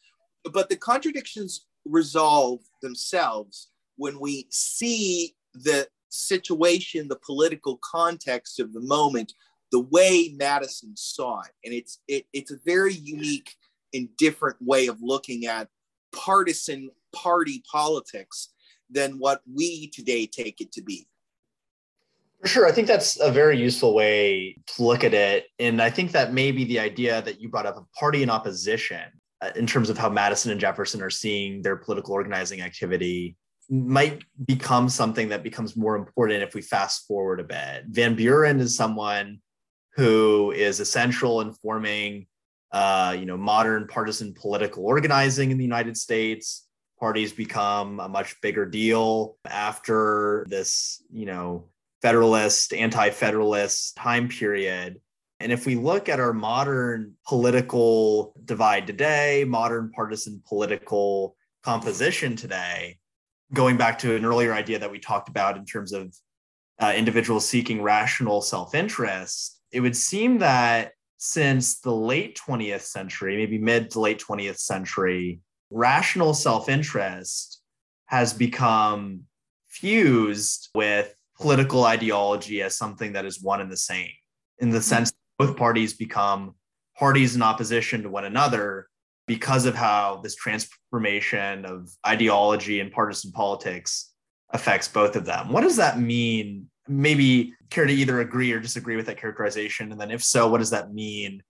But 0.52 0.70
the 0.70 0.76
contradictions 0.76 1.66
resolve 1.86 2.60
themselves 2.82 3.70
when 3.98 4.20
we 4.20 4.48
see 4.50 5.36
the 5.54 5.88
situation, 6.10 7.08
the 7.08 7.20
political 7.26 7.80
context 7.84 8.60
of 8.60 8.74
the 8.74 8.82
moment 8.82 9.34
the 9.72 9.80
way 9.80 10.36
Madison 10.38 10.96
saw 10.96 11.42
it. 11.42 11.52
And 11.64 11.74
it's 11.74 12.00
it, 12.08 12.26
it's 12.34 12.52
a 12.52 12.60
very 12.66 12.94
unique 12.94 13.56
and 13.94 14.10
different 14.18 14.58
way 14.62 14.88
of 14.88 14.98
looking 15.02 15.46
at 15.46 15.70
partisan 16.14 16.92
party 17.14 17.64
politics 17.72 18.50
than 18.90 19.14
what 19.14 19.42
we 19.52 19.88
today 19.88 20.28
take 20.28 20.62
it 20.62 20.72
to 20.74 20.82
be. 20.82 21.08
For 22.42 22.48
sure. 22.48 22.68
I 22.68 22.72
think 22.72 22.88
that's 22.88 23.20
a 23.20 23.32
very 23.32 23.58
useful 23.60 23.94
way 23.94 24.58
to 24.66 24.84
look 24.84 25.04
at 25.04 25.14
it. 25.14 25.46
And 25.60 25.80
I 25.82 25.92
think 25.92 26.12
that 26.14 26.34
maybe 26.34 26.64
the 26.64 26.80
idea 26.80 27.22
that 27.22 27.40
you 27.40 27.50
brought 27.50 27.68
up 27.68 27.78
of 27.78 27.86
party 27.94 28.24
in 28.24 28.32
opposition 28.32 29.04
uh, 29.42 29.52
in 29.56 29.68
terms 29.68 29.90
of 29.90 29.98
how 29.98 30.10
Madison 30.10 30.52
and 30.52 30.60
Jefferson 30.60 31.04
are 31.04 31.12
seeing 31.12 31.62
their 31.62 31.76
political 31.76 32.14
organizing 32.14 32.62
activity 32.62 33.36
might 33.70 34.24
become 34.46 34.90
something 34.90 35.30
that 35.30 35.44
becomes 35.44 35.78
more 35.78 35.96
important 35.96 36.42
if 36.42 36.56
we 36.56 36.62
fast 36.62 37.08
forward 37.08 37.40
a 37.40 37.44
bit. 37.44 37.86
Van 37.90 38.16
Buren 38.16 38.60
is 38.60 38.76
someone 38.76 39.40
who 39.96 40.52
is 40.52 40.80
essential 40.80 41.42
in 41.42 41.54
forming 41.54 42.26
uh, 42.72 43.16
you 43.18 43.26
know, 43.26 43.38
modern 43.38 43.86
partisan 43.88 44.34
political 44.34 44.86
organizing 44.86 45.52
in 45.52 45.58
the 45.58 45.64
United 45.64 45.98
States. 45.98 46.68
Parties 47.00 47.34
become 47.34 48.00
a 48.00 48.08
much 48.08 48.40
bigger 48.42 48.66
deal 48.66 49.38
after 49.46 50.46
this, 50.50 51.04
you 51.12 51.26
know, 51.26 51.71
federalist, 52.02 52.74
anti-federalist 52.74 53.96
time 53.96 54.28
period. 54.28 55.00
And 55.40 55.52
if 55.52 55.66
we 55.66 55.76
look 55.76 56.10
at 56.10 56.20
our 56.20 56.34
modern 56.34 57.14
political 57.28 58.34
divide 58.46 58.88
today, 58.88 59.44
modern 59.48 59.92
partisan 59.92 60.42
political 60.48 61.36
composition 61.64 62.36
today, 62.36 63.00
going 63.54 63.78
back 63.78 64.00
to 64.00 64.16
an 64.16 64.26
earlier 64.26 64.54
idea 64.54 64.80
that 64.80 64.92
we 64.92 65.00
talked 65.00 65.30
about 65.30 65.58
in 65.58 65.66
terms 65.66 65.94
of 65.94 66.16
uh, 66.80 66.94
individuals 66.96 67.48
seeking 67.48 67.82
rational 67.82 68.42
self 68.42 68.74
interest, 68.74 69.62
it 69.72 69.80
would 69.82 69.96
seem 69.96 70.40
that 70.40 70.94
since 71.18 71.80
the 71.82 71.94
late 71.94 72.40
20th 72.48 72.82
century, 72.82 73.38
maybe 73.38 73.60
mid 73.60 73.92
to 73.92 74.00
late 74.00 74.24
20th 74.28 74.58
century, 74.58 75.40
rational 75.70 76.34
self 76.34 76.70
interest 76.70 77.62
has 78.08 78.34
become 78.34 79.22
fused 79.68 80.70
with 80.76 81.16
political 81.42 81.86
ideology 81.86 82.62
as 82.62 82.78
something 82.78 83.14
that 83.14 83.26
is 83.26 83.42
one 83.42 83.62
and 83.62 83.72
the 83.72 83.78
same, 83.78 84.12
in 84.60 84.70
the 84.70 84.82
sense 84.82 85.12
that 85.12 85.18
both 85.48 85.58
parties 85.58 85.94
become 85.94 86.56
parties 86.98 87.36
in 87.36 87.42
opposition 87.42 88.04
to 88.04 88.10
one 88.10 88.26
another 88.26 88.88
because 89.28 89.66
of 89.66 89.74
how 89.74 90.20
this 90.24 90.36
transformation 90.36 91.66
of 91.66 91.90
ideology 92.06 92.80
and 92.80 92.92
partisan 92.92 93.32
politics 93.32 94.14
affects 94.52 94.88
both 94.88 95.16
of 95.16 95.26
them. 95.26 95.50
What 95.50 95.62
does 95.62 95.78
that 95.78 96.00
mean 96.00 96.70
maybe 96.88 97.54
care 97.70 97.86
to 97.86 97.94
either 97.94 98.20
agree 98.20 98.52
or 98.52 98.60
disagree 98.60 98.96
with 98.96 99.08
that 99.08 99.18
characterization? 99.18 99.92
And 99.92 100.00
then, 100.00 100.12
if 100.12 100.24
so, 100.24 100.48
what 100.48 100.60
does 100.60 100.72
that 100.72 100.94
mean 100.94 101.42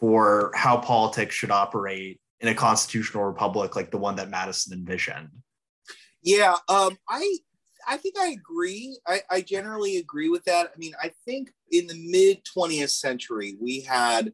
for 0.00 0.50
how 0.54 0.78
politics 0.78 1.34
should 1.34 1.50
operate 1.50 2.20
in 2.40 2.48
a 2.48 2.54
constitutional 2.54 3.24
republic 3.24 3.76
like 3.76 3.90
the 3.90 3.98
one 3.98 4.16
that 4.16 4.30
Madison 4.30 4.78
envisioned? 4.78 5.28
Yeah, 6.22 6.56
um, 6.68 6.96
I 7.08 7.38
I 7.86 7.96
think 7.96 8.16
I 8.18 8.28
agree. 8.28 8.98
I, 9.06 9.20
I 9.30 9.40
generally 9.40 9.98
agree 9.98 10.28
with 10.28 10.44
that. 10.44 10.72
I 10.74 10.78
mean, 10.78 10.92
I 11.02 11.12
think 11.24 11.52
in 11.70 11.86
the 11.86 12.10
mid 12.10 12.42
20th 12.44 12.90
century, 12.90 13.56
we 13.60 13.80
had 13.80 14.32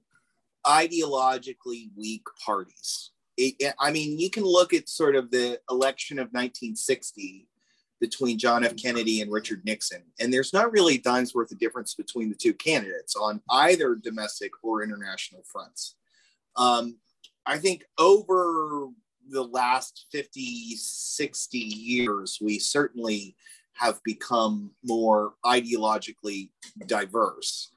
ideologically 0.67 1.91
weak 1.97 2.25
parties. 2.45 3.11
It, 3.37 3.75
I 3.79 3.91
mean, 3.91 4.19
you 4.19 4.31
can 4.31 4.45
look 4.45 4.73
at 4.73 4.89
sort 4.89 5.17
of 5.17 5.31
the 5.31 5.61
election 5.71 6.19
of 6.19 6.27
1960 6.29 7.49
between 8.01 8.39
John 8.39 8.65
F. 8.65 8.77
Kennedy 8.77 9.23
and 9.23 9.33
Richard 9.33 9.65
Nixon. 9.65 10.03
And 10.21 10.33
there's 10.33 10.53
not 10.53 10.73
really 10.73 10.97
a 10.97 11.01
dime's 11.01 11.35
worth 11.35 11.51
of 11.53 11.59
difference 11.59 11.95
between 11.95 12.29
the 12.29 12.35
two 12.35 12.55
candidates 12.55 13.17
on 13.17 13.41
either 13.51 13.95
domestic 13.95 14.53
or 14.63 14.83
international 14.83 15.43
fronts. 15.51 15.97
Um, 16.57 16.99
I 17.47 17.59
think 17.59 17.85
over 17.99 18.89
the 19.31 19.45
last 19.45 20.07
50, 20.13 20.77
60 20.77 21.59
years, 21.59 22.39
we 22.41 22.59
certainly 22.59 23.37
have 23.75 24.01
become 24.05 24.71
more 24.85 25.35
ideologically 25.45 26.51
diverse. 26.87 27.71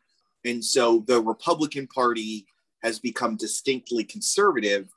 And 0.45 0.63
so 0.63 1.03
the 1.07 1.21
Republican 1.21 1.87
Party 1.87 2.45
has 2.83 2.99
become 2.99 3.35
distinctly 3.35 4.03
conservative, 4.03 4.89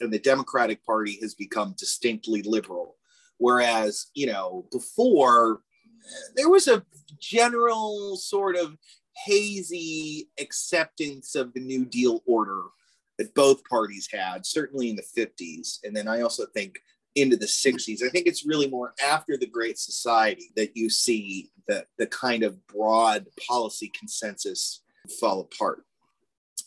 and 0.00 0.12
the 0.12 0.18
Democratic 0.18 0.84
Party 0.84 1.18
has 1.20 1.34
become 1.34 1.74
distinctly 1.76 2.42
liberal. 2.42 2.96
Whereas, 3.38 4.06
you 4.14 4.26
know, 4.26 4.66
before 4.72 5.60
there 6.36 6.48
was 6.48 6.68
a 6.68 6.84
general 7.20 8.16
sort 8.16 8.56
of 8.56 8.76
hazy 9.24 10.28
acceptance 10.38 11.34
of 11.34 11.52
the 11.52 11.60
New 11.60 11.84
Deal 11.84 12.22
order 12.26 12.62
that 13.18 13.34
both 13.34 13.64
parties 13.64 14.08
had, 14.12 14.44
certainly 14.44 14.90
in 14.90 14.96
the 14.96 15.02
50s. 15.02 15.78
And 15.84 15.96
then 15.96 16.08
I 16.08 16.20
also 16.20 16.46
think 16.46 16.80
into 17.14 17.36
the 17.36 17.46
60s. 17.46 18.02
I 18.02 18.10
think 18.10 18.26
it's 18.26 18.46
really 18.46 18.68
more 18.68 18.94
after 19.04 19.36
the 19.36 19.46
Great 19.46 19.78
Society 19.78 20.50
that 20.54 20.76
you 20.76 20.90
see 20.90 21.50
the, 21.66 21.86
the 21.98 22.06
kind 22.06 22.42
of 22.42 22.66
broad 22.66 23.26
policy 23.48 23.90
consensus 23.98 24.82
fall 25.18 25.40
apart. 25.40 25.84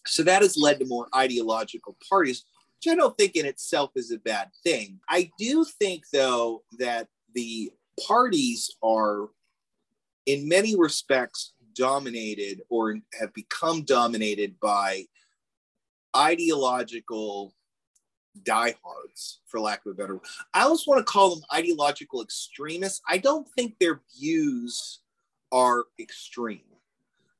So 0.08 0.24
that 0.24 0.42
has 0.42 0.58
led 0.58 0.80
to 0.80 0.86
more 0.86 1.08
ideological 1.16 1.98
parties, 2.10 2.46
which 2.78 2.92
I 2.92 2.96
don't 2.96 3.18
think 3.18 3.36
in 3.36 3.46
itself 3.46 3.92
is 3.96 4.12
a 4.12 4.18
bad 4.18 4.50
thing. 4.64 5.00
I 5.08 5.30
do 5.38 5.64
think, 5.64 6.06
though, 6.12 6.64
that 6.80 7.08
the 7.36 7.72
parties 8.08 8.76
are, 8.82 9.30
in 10.26 10.48
many 10.48 10.76
respects, 10.76 11.54
dominated 11.76 12.62
or 12.70 12.98
have 13.20 13.34
become 13.34 13.84
dominated 13.84 14.60
by 14.60 15.06
ideological 16.16 17.54
diehards, 18.44 19.42
for 19.48 19.60
lack 19.60 19.86
of 19.86 19.92
a 19.92 19.96
better. 19.96 20.20
I 20.54 20.64
almost 20.64 20.88
want 20.88 21.00
to 21.00 21.12
call 21.12 21.36
them 21.36 21.44
ideological 21.54 22.22
extremists. 22.22 23.02
I 23.08 23.18
don't 23.18 23.48
think 23.58 23.76
their 23.80 24.02
views 24.18 25.00
are 25.52 25.86
extreme. 26.00 26.62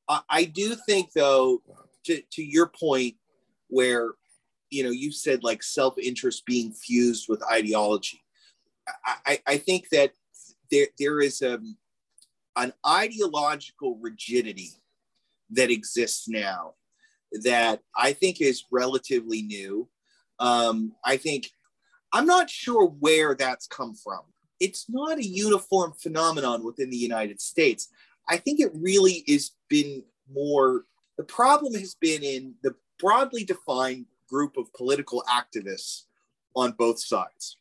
I, 0.08 0.22
I 0.30 0.44
do 0.46 0.76
think, 0.76 1.12
though, 1.14 1.62
to, 2.06 2.22
to 2.22 2.44
your 2.44 2.68
point, 2.68 3.16
where 3.68 4.14
you 4.70 4.84
know, 4.84 4.92
you 4.92 5.12
said 5.12 5.44
like 5.44 5.64
self 5.64 5.98
interest 5.98 6.46
being 6.46 6.72
fused 6.72 7.28
with 7.28 7.44
ideology. 7.52 8.22
I, 9.26 9.40
I 9.46 9.58
think 9.58 9.90
that 9.90 10.14
there, 10.72 10.88
there 10.98 11.22
is 11.22 11.42
a, 11.44 11.60
an 12.56 12.74
ideological 12.88 14.00
rigidity 14.02 14.72
that 15.52 15.70
exists 15.70 16.28
now 16.28 16.74
that 17.44 17.82
I 17.96 18.14
think 18.14 18.42
is 18.42 18.66
relatively 18.72 19.42
new. 19.42 19.88
Um, 20.40 20.94
I 21.04 21.18
think 21.18 21.50
I'm 22.12 22.26
not 22.26 22.50
sure 22.50 22.86
where 22.86 23.36
that's 23.36 23.68
come 23.68 23.94
from. 23.94 24.22
It's 24.60 24.90
not 24.90 25.18
a 25.18 25.26
uniform 25.26 25.94
phenomenon 26.02 26.64
within 26.64 26.90
the 26.90 26.98
United 26.98 27.40
States. 27.40 27.90
I 28.28 28.38
think 28.38 28.60
it 28.60 28.72
really 28.74 29.24
has 29.28 29.52
been 29.70 30.04
more, 30.32 30.86
the 31.18 31.24
problem 31.24 31.74
has 31.76 31.96
been 31.96 32.24
in 32.24 32.56
the 32.64 32.76
broadly 33.00 33.44
defined 33.44 34.06
group 34.28 34.58
of 34.58 34.74
political 34.74 35.24
activists 35.30 36.04
on 36.56 36.72
both 36.74 37.00
sides. 37.00 37.58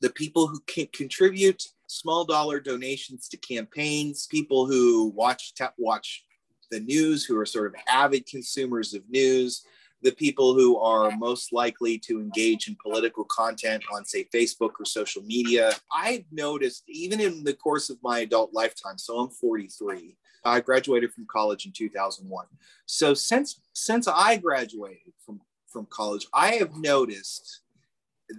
The 0.00 0.10
people 0.10 0.46
who 0.46 0.60
can 0.66 0.88
contribute 0.92 1.64
small 1.86 2.24
dollar 2.24 2.60
donations 2.60 3.28
to 3.28 3.36
campaigns, 3.36 4.26
people 4.26 4.66
who 4.66 5.08
watch 5.14 5.52
watch 5.78 6.24
the 6.72 6.80
news, 6.80 7.24
who 7.24 7.38
are 7.38 7.46
sort 7.46 7.66
of 7.66 7.74
avid 7.88 8.26
consumers 8.26 8.94
of 8.94 9.08
news, 9.08 9.64
the 10.02 10.10
people 10.10 10.54
who 10.54 10.78
are 10.78 11.12
most 11.12 11.52
likely 11.52 11.96
to 11.96 12.20
engage 12.20 12.66
in 12.66 12.76
political 12.82 13.24
content 13.26 13.84
on, 13.94 14.04
say, 14.04 14.26
Facebook 14.34 14.72
or 14.80 14.84
social 14.84 15.22
media. 15.22 15.72
I've 15.94 16.24
noticed, 16.32 16.82
even 16.88 17.20
in 17.20 17.44
the 17.44 17.54
course 17.54 17.88
of 17.88 17.98
my 18.02 18.20
adult 18.20 18.52
lifetime, 18.52 18.98
so 18.98 19.20
I'm 19.20 19.28
43, 19.28 20.16
I 20.44 20.60
graduated 20.60 21.12
from 21.12 21.26
college 21.30 21.66
in 21.66 21.72
2001. 21.72 22.46
So 22.86 23.14
since 23.14 23.60
since 23.74 24.08
I 24.08 24.38
graduated 24.38 25.12
from 25.24 25.40
from 25.68 25.86
college, 25.86 26.26
I 26.34 26.54
have 26.54 26.76
noticed 26.76 27.60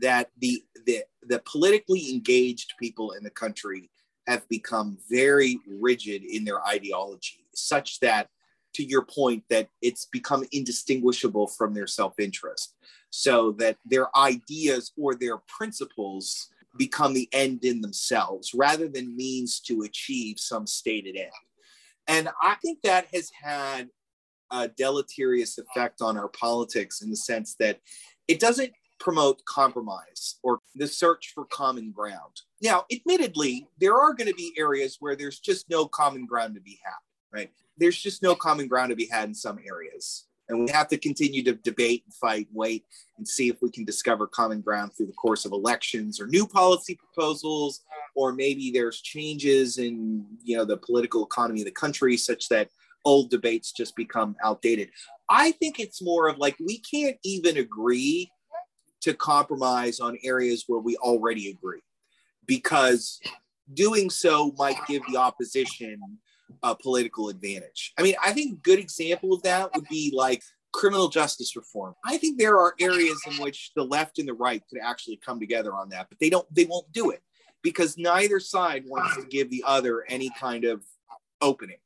that 0.02 0.30
the, 0.40 0.64
the, 0.86 1.04
the 1.24 1.40
politically 1.40 2.12
engaged 2.12 2.74
people 2.80 3.12
in 3.12 3.24
the 3.24 3.30
country 3.30 3.90
have 4.28 4.48
become 4.50 4.98
very 5.10 5.60
rigid 5.68 6.24
in 6.24 6.46
their 6.46 6.66
ideology, 6.66 7.43
such 7.56 8.00
that, 8.00 8.30
to 8.76 8.84
your 8.84 9.06
point, 9.06 9.44
that 9.50 9.70
it's 9.82 10.06
become 10.06 10.46
indistinguishable 10.52 11.48
from 11.48 11.74
their 11.74 11.88
self 11.88 12.20
interest. 12.20 12.76
So 13.10 13.52
that 13.60 13.78
their 13.86 14.16
ideas 14.18 14.92
or 14.98 15.16
their 15.16 15.38
principles 15.48 16.50
become 16.78 17.14
the 17.14 17.30
end 17.32 17.64
in 17.64 17.82
themselves 17.82 18.54
rather 18.54 18.88
than 18.88 19.16
means 19.16 19.60
to 19.60 19.84
achieve 19.84 20.40
some 20.40 20.66
stated 20.66 21.16
end. 21.16 21.30
And 22.08 22.30
I 22.42 22.56
think 22.56 22.82
that 22.82 23.08
has 23.14 23.32
had 23.42 23.90
a 24.52 24.68
deleterious 24.68 25.58
effect 25.58 26.02
on 26.02 26.18
our 26.18 26.30
politics 26.30 27.02
in 27.02 27.10
the 27.10 27.16
sense 27.16 27.56
that 27.60 27.80
it 28.28 28.40
doesn't 28.40 28.72
promote 29.00 29.44
compromise 29.46 30.36
or 30.44 30.60
the 30.76 30.88
search 30.88 31.32
for 31.34 31.46
common 31.46 31.92
ground. 31.92 32.42
Now, 32.62 32.86
admittedly, 32.92 33.68
there 33.80 33.98
are 33.98 34.14
going 34.14 34.30
to 34.30 34.36
be 34.36 34.54
areas 34.58 34.98
where 35.00 35.16
there's 35.16 35.40
just 35.40 35.70
no 35.70 35.86
common 35.86 36.26
ground 36.26 36.56
to 36.56 36.62
be 36.62 36.80
had, 36.84 36.94
right? 37.34 37.50
there's 37.78 38.02
just 38.02 38.22
no 38.22 38.36
common 38.36 38.68
ground 38.68 38.90
to 38.90 38.96
be 38.96 39.08
had 39.08 39.30
in 39.30 39.36
some 39.36 39.60
areas. 39.68 40.26
And 40.50 40.66
we 40.66 40.72
have 40.72 40.90
to 40.90 40.98
continue 40.98 41.42
to 41.44 41.54
debate 41.54 42.04
and 42.06 42.14
fight, 42.14 42.48
wait, 42.52 42.86
and 43.18 43.28
see 43.28 43.48
if 43.48 43.62
we 43.62 43.72
can 43.72 43.86
discover 43.86 44.28
common 44.28 44.62
ground 44.62 44.92
through 44.94 45.06
the 45.06 45.14
course 45.14 45.46
of 45.46 45.54
elections 45.54 46.20
or 46.20 46.28
new 46.28 46.46
policy 46.46 46.96
proposals, 46.96 47.82
or 48.16 48.34
maybe 48.34 48.70
there's 48.70 49.02
changes 49.02 49.78
in 49.78 50.26
you 50.44 50.58
know 50.58 50.66
the 50.66 50.78
political 50.78 51.24
economy 51.24 51.62
of 51.62 51.66
the 51.66 51.72
country 51.72 52.18
such 52.18 52.50
that 52.50 52.70
old 53.06 53.30
debates 53.30 53.72
just 53.72 53.96
become 53.96 54.36
outdated. 54.44 54.90
I 55.30 55.52
think 55.52 55.80
it's 55.80 56.02
more 56.02 56.28
of 56.28 56.38
like 56.38 56.58
we 56.60 56.80
can't 56.80 57.18
even 57.24 57.58
agree 57.58 58.30
to 59.02 59.14
compromise 59.14 60.02
on 60.02 60.18
areas 60.24 60.66
where 60.68 60.80
we 60.80 60.98
already 60.98 61.50
agree 61.50 61.84
because 62.46 63.20
doing 63.74 64.10
so 64.10 64.54
might 64.58 64.78
give 64.88 65.02
the 65.10 65.18
opposition 65.18 66.00
a 66.62 66.76
political 66.76 67.30
advantage. 67.30 67.94
I 67.98 68.04
mean, 68.04 68.16
I 68.24 68.32
think 68.34 68.54
a 68.54 68.62
good 68.62 68.80
example 68.80 69.34
of 69.34 69.44
that 69.44 69.74
would 69.76 69.88
be 69.88 70.12
like 70.16 70.44
criminal 70.72 71.08
justice 71.08 71.56
reform. 71.56 71.94
I 72.06 72.18
think 72.18 72.38
there 72.38 72.58
are 72.58 72.74
areas 72.80 73.22
in 73.28 73.42
which 73.42 73.72
the 73.76 73.84
left 73.84 74.20
and 74.20 74.28
the 74.28 74.34
right 74.34 74.62
could 74.70 74.82
actually 74.82 75.18
come 75.18 75.40
together 75.40 75.74
on 75.74 75.90
that, 75.90 76.10
but 76.10 76.20
they 76.20 76.30
don't 76.30 76.48
they 76.54 76.66
won't 76.66 76.92
do 76.92 77.12
it 77.12 77.22
because 77.62 77.98
neither 77.98 78.40
side 78.40 78.84
wants 78.86 79.16
to 79.16 79.24
give 79.24 79.50
the 79.50 79.64
other 79.66 80.04
any 80.10 80.30
kind 80.40 80.66
of 80.66 80.84
opening. 81.42 81.78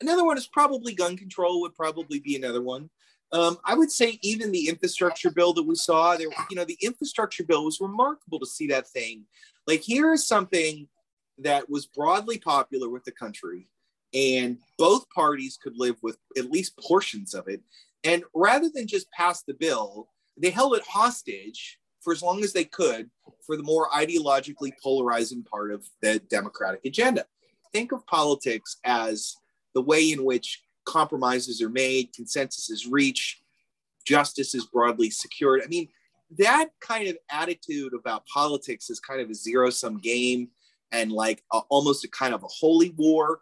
Another 0.00 0.24
one 0.24 0.36
is 0.36 0.46
probably 0.46 0.94
gun 0.94 1.16
control 1.16 1.60
would 1.62 1.74
probably 1.74 2.18
be 2.20 2.36
another 2.36 2.60
one. 2.60 2.90
Um, 3.32 3.56
I 3.64 3.74
would 3.74 3.90
say 3.90 4.18
even 4.22 4.52
the 4.52 4.68
infrastructure 4.68 5.30
bill 5.30 5.54
that 5.54 5.62
we 5.62 5.74
saw 5.74 6.16
there, 6.16 6.28
you 6.50 6.56
know, 6.56 6.64
the 6.64 6.76
infrastructure 6.82 7.44
bill 7.44 7.64
was 7.64 7.80
remarkable 7.80 8.38
to 8.40 8.46
see 8.46 8.66
that 8.66 8.88
thing. 8.88 9.24
Like 9.66 9.80
here 9.80 10.12
is 10.12 10.26
something 10.26 10.88
that 11.38 11.70
was 11.70 11.86
broadly 11.86 12.38
popular 12.38 12.90
with 12.90 13.04
the 13.04 13.12
country, 13.12 13.68
and 14.14 14.58
both 14.78 15.08
parties 15.10 15.58
could 15.62 15.76
live 15.76 15.96
with 16.02 16.18
at 16.36 16.50
least 16.50 16.78
portions 16.78 17.34
of 17.34 17.48
it. 17.48 17.62
And 18.04 18.24
rather 18.34 18.68
than 18.72 18.86
just 18.86 19.10
pass 19.12 19.42
the 19.42 19.54
bill, 19.54 20.08
they 20.36 20.50
held 20.50 20.74
it 20.74 20.82
hostage 20.86 21.78
for 22.00 22.12
as 22.12 22.22
long 22.22 22.42
as 22.42 22.52
they 22.52 22.64
could 22.64 23.10
for 23.46 23.56
the 23.56 23.62
more 23.62 23.88
ideologically 23.90 24.72
polarizing 24.82 25.42
part 25.44 25.72
of 25.72 25.86
the 26.00 26.18
Democratic 26.30 26.84
agenda. 26.84 27.24
Think 27.72 27.92
of 27.92 28.06
politics 28.06 28.76
as 28.84 29.36
the 29.74 29.82
way 29.82 30.10
in 30.12 30.24
which 30.24 30.62
compromises 30.84 31.62
are 31.62 31.70
made, 31.70 32.12
consensus 32.12 32.70
is 32.70 32.86
reached, 32.86 33.42
justice 34.04 34.54
is 34.54 34.66
broadly 34.66 35.10
secured. 35.10 35.62
I 35.64 35.68
mean, 35.68 35.88
that 36.38 36.70
kind 36.80 37.08
of 37.08 37.16
attitude 37.30 37.92
about 37.94 38.26
politics 38.26 38.90
is 38.90 39.00
kind 39.00 39.20
of 39.20 39.30
a 39.30 39.34
zero 39.34 39.70
sum 39.70 39.98
game 39.98 40.48
and 40.90 41.12
like 41.12 41.42
a, 41.52 41.58
almost 41.68 42.04
a 42.04 42.08
kind 42.08 42.34
of 42.34 42.42
a 42.42 42.48
holy 42.48 42.94
war. 42.96 43.40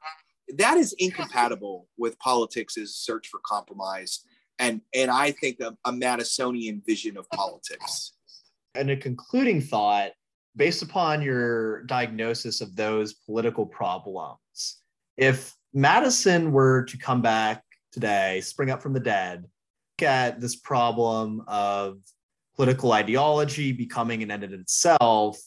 That 0.56 0.76
is 0.76 0.94
incompatible 0.98 1.88
with 1.98 2.18
politics' 2.18 2.78
search 2.94 3.28
for 3.28 3.40
compromise. 3.44 4.24
And, 4.58 4.82
and 4.94 5.10
I 5.10 5.32
think 5.32 5.60
a, 5.60 5.76
a 5.84 5.92
Madisonian 5.92 6.84
vision 6.84 7.16
of 7.16 7.28
politics. 7.30 8.12
And 8.74 8.90
a 8.90 8.96
concluding 8.96 9.60
thought 9.60 10.12
based 10.56 10.82
upon 10.82 11.22
your 11.22 11.84
diagnosis 11.84 12.60
of 12.60 12.76
those 12.76 13.14
political 13.14 13.64
problems, 13.64 14.82
if 15.16 15.54
Madison 15.72 16.52
were 16.52 16.84
to 16.84 16.98
come 16.98 17.22
back 17.22 17.62
today, 17.92 18.40
spring 18.40 18.70
up 18.70 18.82
from 18.82 18.92
the 18.92 19.00
dead, 19.00 19.42
look 20.00 20.08
at 20.08 20.40
this 20.40 20.56
problem 20.56 21.42
of 21.46 21.98
political 22.56 22.92
ideology 22.92 23.72
becoming 23.72 24.22
an 24.22 24.30
end 24.30 24.44
in 24.44 24.52
itself, 24.52 25.38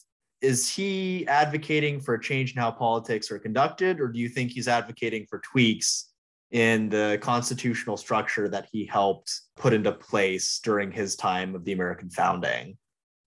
is 0.43 0.69
he 0.69 1.25
advocating 1.27 2.01
for 2.01 2.15
a 2.15 2.21
change 2.21 2.53
in 2.53 2.61
how 2.61 2.69
politics 2.69 3.31
are 3.31 3.39
conducted, 3.39 4.01
or 4.01 4.09
do 4.09 4.19
you 4.19 4.27
think 4.27 4.51
he's 4.51 4.67
advocating 4.67 5.25
for 5.25 5.39
tweaks 5.39 6.09
in 6.51 6.89
the 6.89 7.17
constitutional 7.21 7.95
structure 7.95 8.49
that 8.49 8.67
he 8.71 8.85
helped 8.85 9.33
put 9.55 9.73
into 9.73 9.91
place 9.91 10.59
during 10.61 10.91
his 10.91 11.15
time 11.15 11.55
of 11.55 11.63
the 11.63 11.71
American 11.71 12.09
founding? 12.09 12.77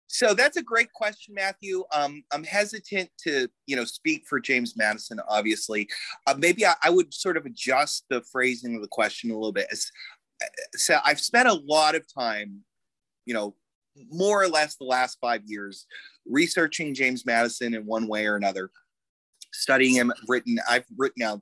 So 0.08 0.34
that's 0.34 0.56
a 0.56 0.62
great 0.62 0.92
question, 0.92 1.34
Matthew. 1.34 1.84
Um, 1.92 2.24
I'm 2.32 2.44
hesitant 2.44 3.08
to, 3.20 3.48
you 3.66 3.76
know, 3.76 3.84
speak 3.84 4.24
for 4.28 4.40
James 4.40 4.76
Madison. 4.76 5.20
Obviously, 5.28 5.88
uh, 6.26 6.34
maybe 6.36 6.66
I, 6.66 6.74
I, 6.82 6.90
would 6.90 7.12
sort 7.12 7.36
of 7.36 7.44
adjust 7.44 8.04
the 8.08 8.22
phrasing 8.32 8.76
of 8.76 8.82
the 8.82 8.88
question 8.88 9.30
a 9.30 9.34
little 9.34 9.52
bit. 9.52 9.66
So 10.74 10.98
I've 11.04 11.20
spent 11.20 11.48
a 11.48 11.60
lot 11.66 11.94
of 11.94 12.04
time, 12.12 12.62
you 13.24 13.34
know, 13.34 13.54
more 14.10 14.42
or 14.42 14.48
less 14.48 14.76
the 14.76 14.84
last 14.84 15.18
five 15.20 15.42
years 15.46 15.86
researching 16.28 16.94
James 16.94 17.24
Madison 17.24 17.74
in 17.74 17.86
one 17.86 18.06
way 18.06 18.26
or 18.26 18.36
another, 18.36 18.70
studying 19.52 19.94
him. 19.94 20.12
Written, 20.28 20.58
I've 20.68 20.86
written 20.96 21.22
out 21.22 21.40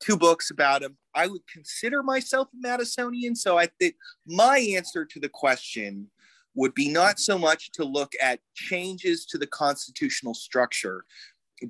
two 0.00 0.16
books 0.16 0.50
about 0.50 0.82
him. 0.82 0.96
I 1.14 1.26
would 1.26 1.46
consider 1.52 2.02
myself 2.02 2.48
a 2.52 2.66
Madisonian. 2.66 3.36
So 3.36 3.58
I 3.58 3.68
think 3.78 3.94
my 4.26 4.58
answer 4.58 5.04
to 5.04 5.20
the 5.20 5.28
question 5.28 6.10
would 6.54 6.74
be 6.74 6.88
not 6.88 7.18
so 7.18 7.38
much 7.38 7.70
to 7.72 7.84
look 7.84 8.12
at 8.20 8.40
changes 8.54 9.24
to 9.26 9.38
the 9.38 9.46
constitutional 9.46 10.34
structure, 10.34 11.04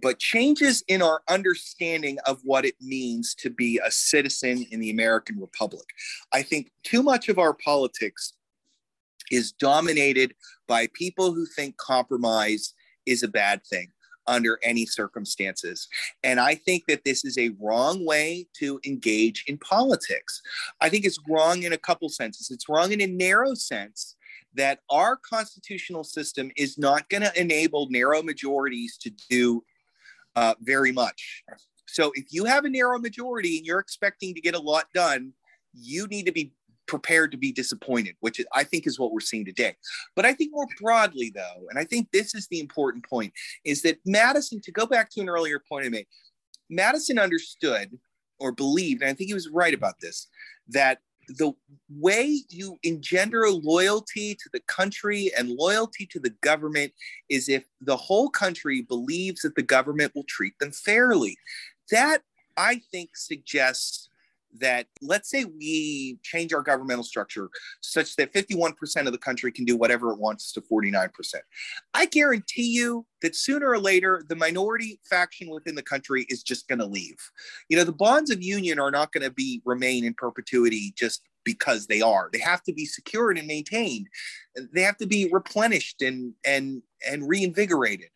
but 0.01 0.19
changes 0.19 0.83
in 0.89 1.03
our 1.03 1.23
understanding 1.29 2.19
of 2.27 2.41
what 2.45 2.65
it 2.65 2.75
means 2.81 3.35
to 3.35 3.51
be 3.51 3.81
a 3.85 3.91
citizen 3.91 4.67
in 4.71 4.81
the 4.81 4.91
American 4.91 5.39
Republic. 5.39 5.85
I 6.33 6.43
think 6.43 6.71
too 6.83 7.03
much 7.03 7.29
of 7.29 7.39
our 7.39 7.55
politics 7.55 8.35
is 9.31 9.53
dominated 9.53 10.35
by 10.73 10.89
people 10.95 11.35
who 11.35 11.45
think 11.45 11.77
compromise 11.77 12.73
is 13.05 13.23
a 13.23 13.29
bad 13.29 13.63
thing 13.67 13.89
under 14.27 14.59
any 14.63 14.87
circumstances. 14.87 15.87
And 16.23 16.41
I 16.41 16.55
think 16.55 16.85
that 16.89 17.05
this 17.05 17.27
is 17.27 17.37
a 17.37 17.55
wrong 17.61 18.07
way 18.07 18.47
to 18.55 18.81
engage 18.87 19.45
in 19.49 19.59
politics. 19.59 20.41
I 20.81 20.89
think 20.89 21.05
it's 21.05 21.19
wrong 21.29 21.65
in 21.65 21.75
a 21.75 21.85
couple 21.89 22.09
senses. 22.09 22.51
It's 22.51 22.71
wrong 22.71 22.91
in 22.91 23.03
a 23.03 23.07
narrow 23.07 23.53
sense 23.53 24.17
that 24.55 24.79
our 24.89 25.15
constitutional 25.17 26.05
system 26.05 26.51
is 26.57 26.79
not 26.79 27.07
going 27.11 27.23
to 27.23 27.39
enable 27.39 27.91
narrow 27.91 28.23
majorities 28.23 28.97
to 29.03 29.11
do 29.29 29.63
uh, 30.37 30.55
very 30.63 30.93
much. 30.93 31.45
So 31.87 32.13
if 32.15 32.29
you 32.31 32.47
have 32.47 32.65
a 32.65 32.71
narrow 32.71 32.99
majority 32.99 33.59
and 33.59 33.67
you're 33.67 33.79
expecting 33.79 34.35
to 34.35 34.41
get 34.41 34.55
a 34.55 34.67
lot 34.73 34.87
done, 34.95 35.35
you 35.75 36.07
need 36.07 36.25
to 36.25 36.33
be 36.33 36.55
prepared 36.93 37.33
to 37.33 37.39
be 37.39 37.51
disappointed, 37.53 38.15
which 38.21 38.39
I 38.53 38.65
think 38.65 38.87
is 38.87 38.99
what 38.99 39.13
we're 39.13 39.21
seeing 39.21 39.47
today. 39.47 39.75
But 40.15 40.27
I 40.27 40.35
think 40.35 40.51
more 40.53 40.67
broadly, 40.79 41.33
though, 41.35 41.67
and 41.71 41.79
I 41.79 41.85
think 41.85 42.09
this 42.13 42.35
is 42.35 42.47
the 42.49 42.61
important 42.61 43.09
point, 43.09 43.33
is 43.65 43.81
that 43.81 43.97
Madison, 44.05 44.61
to 44.61 44.71
go 44.71 44.85
back 44.85 45.09
to 45.13 45.23
an 45.23 45.31
earlier 45.31 45.59
point 45.59 45.87
I 45.87 45.89
made, 45.89 46.07
Madison 46.69 47.19
understood 47.19 47.99
or 48.39 48.53
believed, 48.53 49.01
and 49.01 49.11
I 49.11 49.15
think 49.15 49.29
he 49.29 49.35
was 49.35 49.49
right 49.49 49.73
about 49.73 50.01
this, 50.03 50.29
that 50.69 50.99
the 51.29 51.55
way 51.89 52.43
you 52.51 52.77
engender 52.83 53.49
loyalty 53.49 54.35
to 54.35 54.51
the 54.53 54.61
country 54.69 55.31
and 55.39 55.49
loyalty 55.49 56.05
to 56.13 56.21
the 56.21 56.35
government 56.43 56.93
is 57.31 57.49
if 57.49 57.65
the 57.81 57.97
whole 57.97 58.29
country 58.29 58.83
believes 58.83 59.41
that 59.41 59.55
the 59.55 59.63
government 59.63 60.13
will 60.15 60.27
treat 60.29 60.53
them 60.61 60.73
fairly. 60.73 61.39
That, 61.91 62.19
I 62.59 62.83
think, 62.91 63.17
suggests 63.17 64.11
that 64.59 64.87
let's 65.01 65.31
say 65.31 65.45
we 65.45 66.19
change 66.23 66.53
our 66.53 66.63
governmental 66.63 67.05
structure 67.05 67.49
such 67.81 68.17
that 68.17 68.33
51% 68.33 69.07
of 69.07 69.13
the 69.13 69.19
country 69.19 69.51
can 69.53 69.65
do 69.65 69.77
whatever 69.77 70.13
it 70.13 70.19
wants 70.19 70.53
to 70.53 70.61
49%. 70.61 71.11
I 71.95 72.07
guarantee 72.07 72.71
you 72.71 73.07
that 73.23 73.37
sooner 73.37 73.69
or 73.69 73.79
later, 73.79 74.25
the 74.29 74.37
minority 74.37 75.01
faction 75.09 75.49
within 75.49 75.75
the 75.75 75.83
country 75.83 76.27
is 76.29 76.43
just 76.43 76.69
going 76.69 76.81
to 76.81 76.87
leave. 76.87 77.17
You 77.69 77.77
know, 77.77 77.85
the 77.85 77.93
bonds 77.93 78.31
of 78.31 78.43
union 78.43 78.79
are 78.79 78.91
not 78.91 79.13
going 79.13 79.25
to 79.25 79.31
be 79.31 79.63
remain 79.65 80.05
in 80.05 80.15
perpetuity 80.15 80.93
just 80.97 81.23
because 81.45 81.87
they 81.87 82.01
are. 82.01 82.31
They 82.33 82.39
have 82.39 82.63
to 82.65 82.73
be 82.73 82.87
secured 82.87 83.39
and 83.39 83.47
maintained. 83.47 84.09
They 84.73 84.83
have 84.83 84.97
to 84.99 85.07
be 85.07 85.29
replenished 85.33 86.03
and 86.03 86.35
and 86.47 86.83
and 87.07 87.29
reinvigorated. 87.29 88.09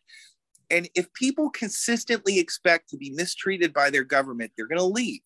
And 0.69 0.89
if 0.95 1.11
people 1.13 1.49
consistently 1.49 2.39
expect 2.39 2.89
to 2.89 2.97
be 2.97 3.11
mistreated 3.11 3.73
by 3.73 3.89
their 3.89 4.03
government, 4.03 4.51
they're 4.55 4.67
going 4.67 4.79
to 4.79 4.85
leave. 4.85 5.21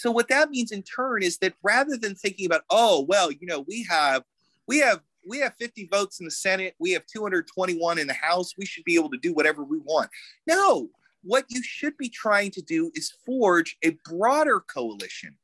So 0.00 0.10
what 0.10 0.28
that 0.28 0.50
means 0.50 0.72
in 0.72 0.82
turn 0.82 1.22
is 1.22 1.38
that 1.38 1.54
rather 1.62 1.96
than 1.96 2.14
thinking 2.14 2.46
about, 2.46 2.62
oh, 2.70 3.04
well, 3.08 3.30
you 3.30 3.46
know, 3.46 3.64
we 3.66 3.84
have 3.84 4.22
we 4.66 4.78
have 4.78 5.00
we 5.26 5.38
have 5.38 5.54
50 5.58 5.88
votes 5.90 6.20
in 6.20 6.26
the 6.26 6.30
Senate, 6.30 6.74
we 6.78 6.90
have 6.92 7.06
221 7.06 7.98
in 7.98 8.06
the 8.06 8.12
House, 8.14 8.52
we 8.58 8.66
should 8.66 8.84
be 8.84 8.96
able 8.96 9.10
to 9.10 9.18
do 9.18 9.32
whatever 9.32 9.64
we 9.64 9.78
want. 9.78 10.10
No, 10.46 10.90
what 11.22 11.46
you 11.48 11.62
should 11.62 11.96
be 11.96 12.08
trying 12.08 12.50
to 12.52 12.62
do 12.62 12.90
is 12.94 13.14
forge 13.24 13.76
a 13.82 13.96
broader 14.04 14.60
coalition. 14.60 15.36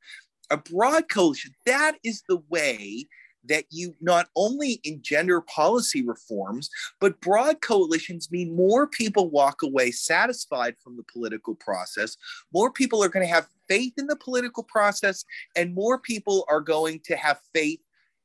A 0.51 0.57
broad 0.57 1.09
coalition, 1.09 1.53
that 1.65 1.97
is 2.03 2.23
the 2.27 2.43
way 2.49 3.07
that 3.45 3.65
you 3.69 3.95
not 4.01 4.27
only 4.35 4.79
engender 4.83 5.41
policy 5.41 6.03
reforms, 6.03 6.69
but 6.99 7.19
broad 7.21 7.61
coalitions 7.61 8.31
mean 8.31 8.55
more 8.55 8.87
people 8.87 9.29
walk 9.29 9.63
away 9.63 9.91
satisfied 9.91 10.75
from 10.83 10.97
the 10.97 11.03
political 11.11 11.55
process. 11.55 12.17
More 12.53 12.71
people 12.71 13.03
are 13.03 13.09
going 13.09 13.25
to 13.25 13.33
have 13.33 13.47
faith 13.67 13.93
in 13.97 14.07
the 14.07 14.15
political 14.15 14.63
process, 14.63 15.25
and 15.55 15.73
more 15.73 15.97
people 15.97 16.45
are 16.49 16.61
going 16.61 16.99
to 17.05 17.15
have 17.15 17.39
faith 17.53 17.79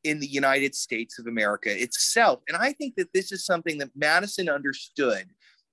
in 0.04 0.20
the 0.20 0.26
United 0.26 0.74
States 0.74 1.18
of 1.18 1.26
America 1.26 1.82
itself. 1.82 2.40
And 2.48 2.56
I 2.56 2.72
think 2.72 2.94
that 2.96 3.12
this 3.12 3.32
is 3.32 3.44
something 3.44 3.78
that 3.78 3.90
Madison 3.96 4.48
understood 4.48 5.26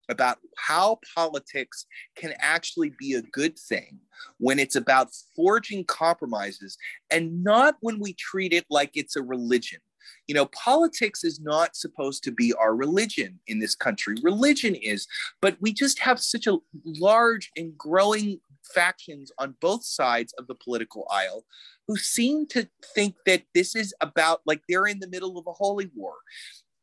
about 0.10 0.38
how 0.58 0.99
politics 1.16 1.86
can 2.16 2.34
actually 2.39 2.93
be 2.97 3.14
a 3.14 3.22
good 3.22 3.58
thing 3.58 3.99
when 4.38 4.60
it's 4.60 4.76
about 4.76 5.10
forging 5.36 5.84
compromises 5.86 6.78
and 7.12 7.43
not 7.43 7.76
when 7.82 7.99
we 7.99 8.14
treat 8.14 8.54
it 8.54 8.66
like 8.70 8.91
it's 8.95 9.16
a 9.16 9.22
religion. 9.22 9.80
You 10.28 10.36
know, 10.36 10.47
politics 10.47 11.24
is 11.24 11.39
not 11.39 11.76
supposed 11.76 12.24
to 12.24 12.32
be 12.32 12.54
our 12.54 12.76
religion 12.76 13.39
in 13.47 13.60
this 13.60 13.76
country. 13.76 14.16
Religion 14.22 14.76
is, 14.76 15.08
but 15.41 15.58
we 15.62 15.74
just 15.74 15.99
have 15.99 16.20
such 16.20 16.47
a 16.47 16.58
large 16.86 17.51
and 17.56 17.78
growing 17.78 18.39
factions 18.74 19.32
on 19.39 19.56
both 19.62 19.84
sides 19.84 20.34
of 20.38 20.47
the 20.47 20.56
political 20.56 21.08
aisle 21.12 21.43
who 21.88 21.97
seem 21.97 22.47
to 22.47 22.68
think 22.95 23.16
that 23.26 23.43
this 23.54 23.76
is 23.76 23.93
about 24.01 24.41
like 24.45 24.62
they're 24.68 24.88
in 24.88 24.99
the 24.99 25.10
middle 25.10 25.38
of 25.38 25.45
a 25.47 25.54
holy 25.54 25.89
war 25.95 26.16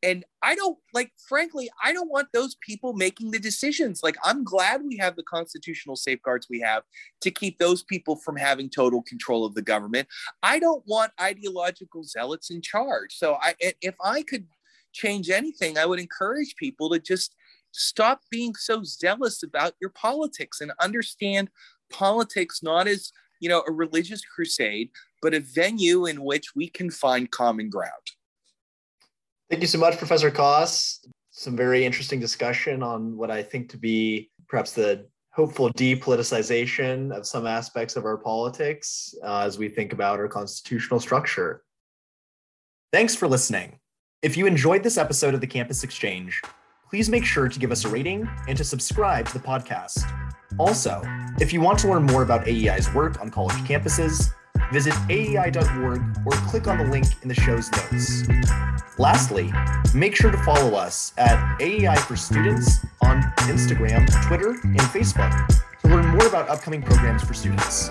and 0.02 0.24
I 0.42 0.54
don't 0.54 0.78
like, 0.94 1.12
frankly, 1.28 1.70
I 1.82 1.92
don't 1.92 2.10
want 2.10 2.28
those 2.32 2.56
people 2.66 2.94
making 2.94 3.30
the 3.30 3.38
decisions. 3.38 4.02
Like, 4.02 4.16
I'm 4.24 4.44
glad 4.44 4.82
we 4.82 4.96
have 4.96 5.16
the 5.16 5.22
constitutional 5.22 5.96
safeguards 5.96 6.46
we 6.48 6.60
have 6.60 6.84
to 7.20 7.30
keep 7.30 7.58
those 7.58 7.82
people 7.82 8.16
from 8.16 8.36
having 8.36 8.70
total 8.70 9.02
control 9.02 9.44
of 9.44 9.54
the 9.54 9.62
government. 9.62 10.08
I 10.42 10.58
don't 10.58 10.82
want 10.86 11.12
ideological 11.20 12.04
zealots 12.04 12.50
in 12.50 12.62
charge. 12.62 13.14
So, 13.14 13.36
I, 13.42 13.54
if 13.60 13.94
I 14.02 14.22
could 14.22 14.46
change 14.92 15.28
anything, 15.28 15.76
I 15.76 15.86
would 15.86 16.00
encourage 16.00 16.56
people 16.56 16.90
to 16.90 16.98
just 16.98 17.34
stop 17.72 18.22
being 18.30 18.54
so 18.54 18.82
zealous 18.82 19.42
about 19.42 19.74
your 19.80 19.90
politics 19.90 20.60
and 20.60 20.72
understand 20.80 21.50
politics 21.90 22.62
not 22.62 22.86
as 22.88 23.12
you 23.40 23.48
know 23.48 23.62
a 23.66 23.72
religious 23.72 24.22
crusade, 24.24 24.90
but 25.22 25.34
a 25.34 25.40
venue 25.40 26.06
in 26.06 26.22
which 26.24 26.54
we 26.54 26.68
can 26.68 26.90
find 26.90 27.30
common 27.30 27.68
ground. 27.68 28.10
Thank 29.50 29.62
you 29.62 29.68
so 29.68 29.78
much, 29.78 29.98
Professor 29.98 30.30
Cost. 30.30 31.08
Some 31.32 31.56
very 31.56 31.84
interesting 31.84 32.20
discussion 32.20 32.84
on 32.84 33.16
what 33.16 33.32
I 33.32 33.42
think 33.42 33.68
to 33.70 33.76
be 33.76 34.30
perhaps 34.46 34.72
the 34.72 35.08
hopeful 35.32 35.72
depoliticization 35.72 37.10
of 37.12 37.26
some 37.26 37.48
aspects 37.48 37.96
of 37.96 38.04
our 38.04 38.16
politics 38.16 39.12
uh, 39.24 39.40
as 39.40 39.58
we 39.58 39.68
think 39.68 39.92
about 39.92 40.20
our 40.20 40.28
constitutional 40.28 41.00
structure. 41.00 41.64
Thanks 42.92 43.16
for 43.16 43.26
listening. 43.26 43.80
If 44.22 44.36
you 44.36 44.46
enjoyed 44.46 44.84
this 44.84 44.96
episode 44.96 45.34
of 45.34 45.40
the 45.40 45.48
Campus 45.48 45.82
Exchange, 45.82 46.40
please 46.88 47.08
make 47.08 47.24
sure 47.24 47.48
to 47.48 47.58
give 47.58 47.72
us 47.72 47.84
a 47.84 47.88
rating 47.88 48.28
and 48.46 48.56
to 48.56 48.62
subscribe 48.62 49.26
to 49.28 49.32
the 49.32 49.44
podcast. 49.44 50.04
Also, 50.58 51.02
if 51.40 51.52
you 51.52 51.60
want 51.60 51.78
to 51.80 51.88
learn 51.88 52.04
more 52.04 52.22
about 52.22 52.46
AEI's 52.46 52.92
work 52.94 53.20
on 53.20 53.30
college 53.30 53.56
campuses, 53.66 54.30
visit 54.72 54.94
aei.org 55.08 56.02
or 56.26 56.32
click 56.48 56.68
on 56.68 56.78
the 56.78 56.84
link 56.84 57.06
in 57.22 57.28
the 57.28 57.34
show's 57.34 57.70
notes. 57.72 58.28
Lastly, 58.98 59.52
make 59.94 60.14
sure 60.14 60.30
to 60.30 60.38
follow 60.38 60.74
us 60.74 61.12
at 61.16 61.60
AEI 61.60 61.96
for 61.96 62.16
Students 62.16 62.84
on 63.02 63.22
Instagram, 63.48 64.06
Twitter, 64.26 64.50
and 64.50 64.80
Facebook 64.80 65.32
to 65.80 65.88
learn 65.88 66.06
more 66.08 66.26
about 66.26 66.48
upcoming 66.48 66.82
programs 66.82 67.22
for 67.22 67.34
students. 67.34 67.90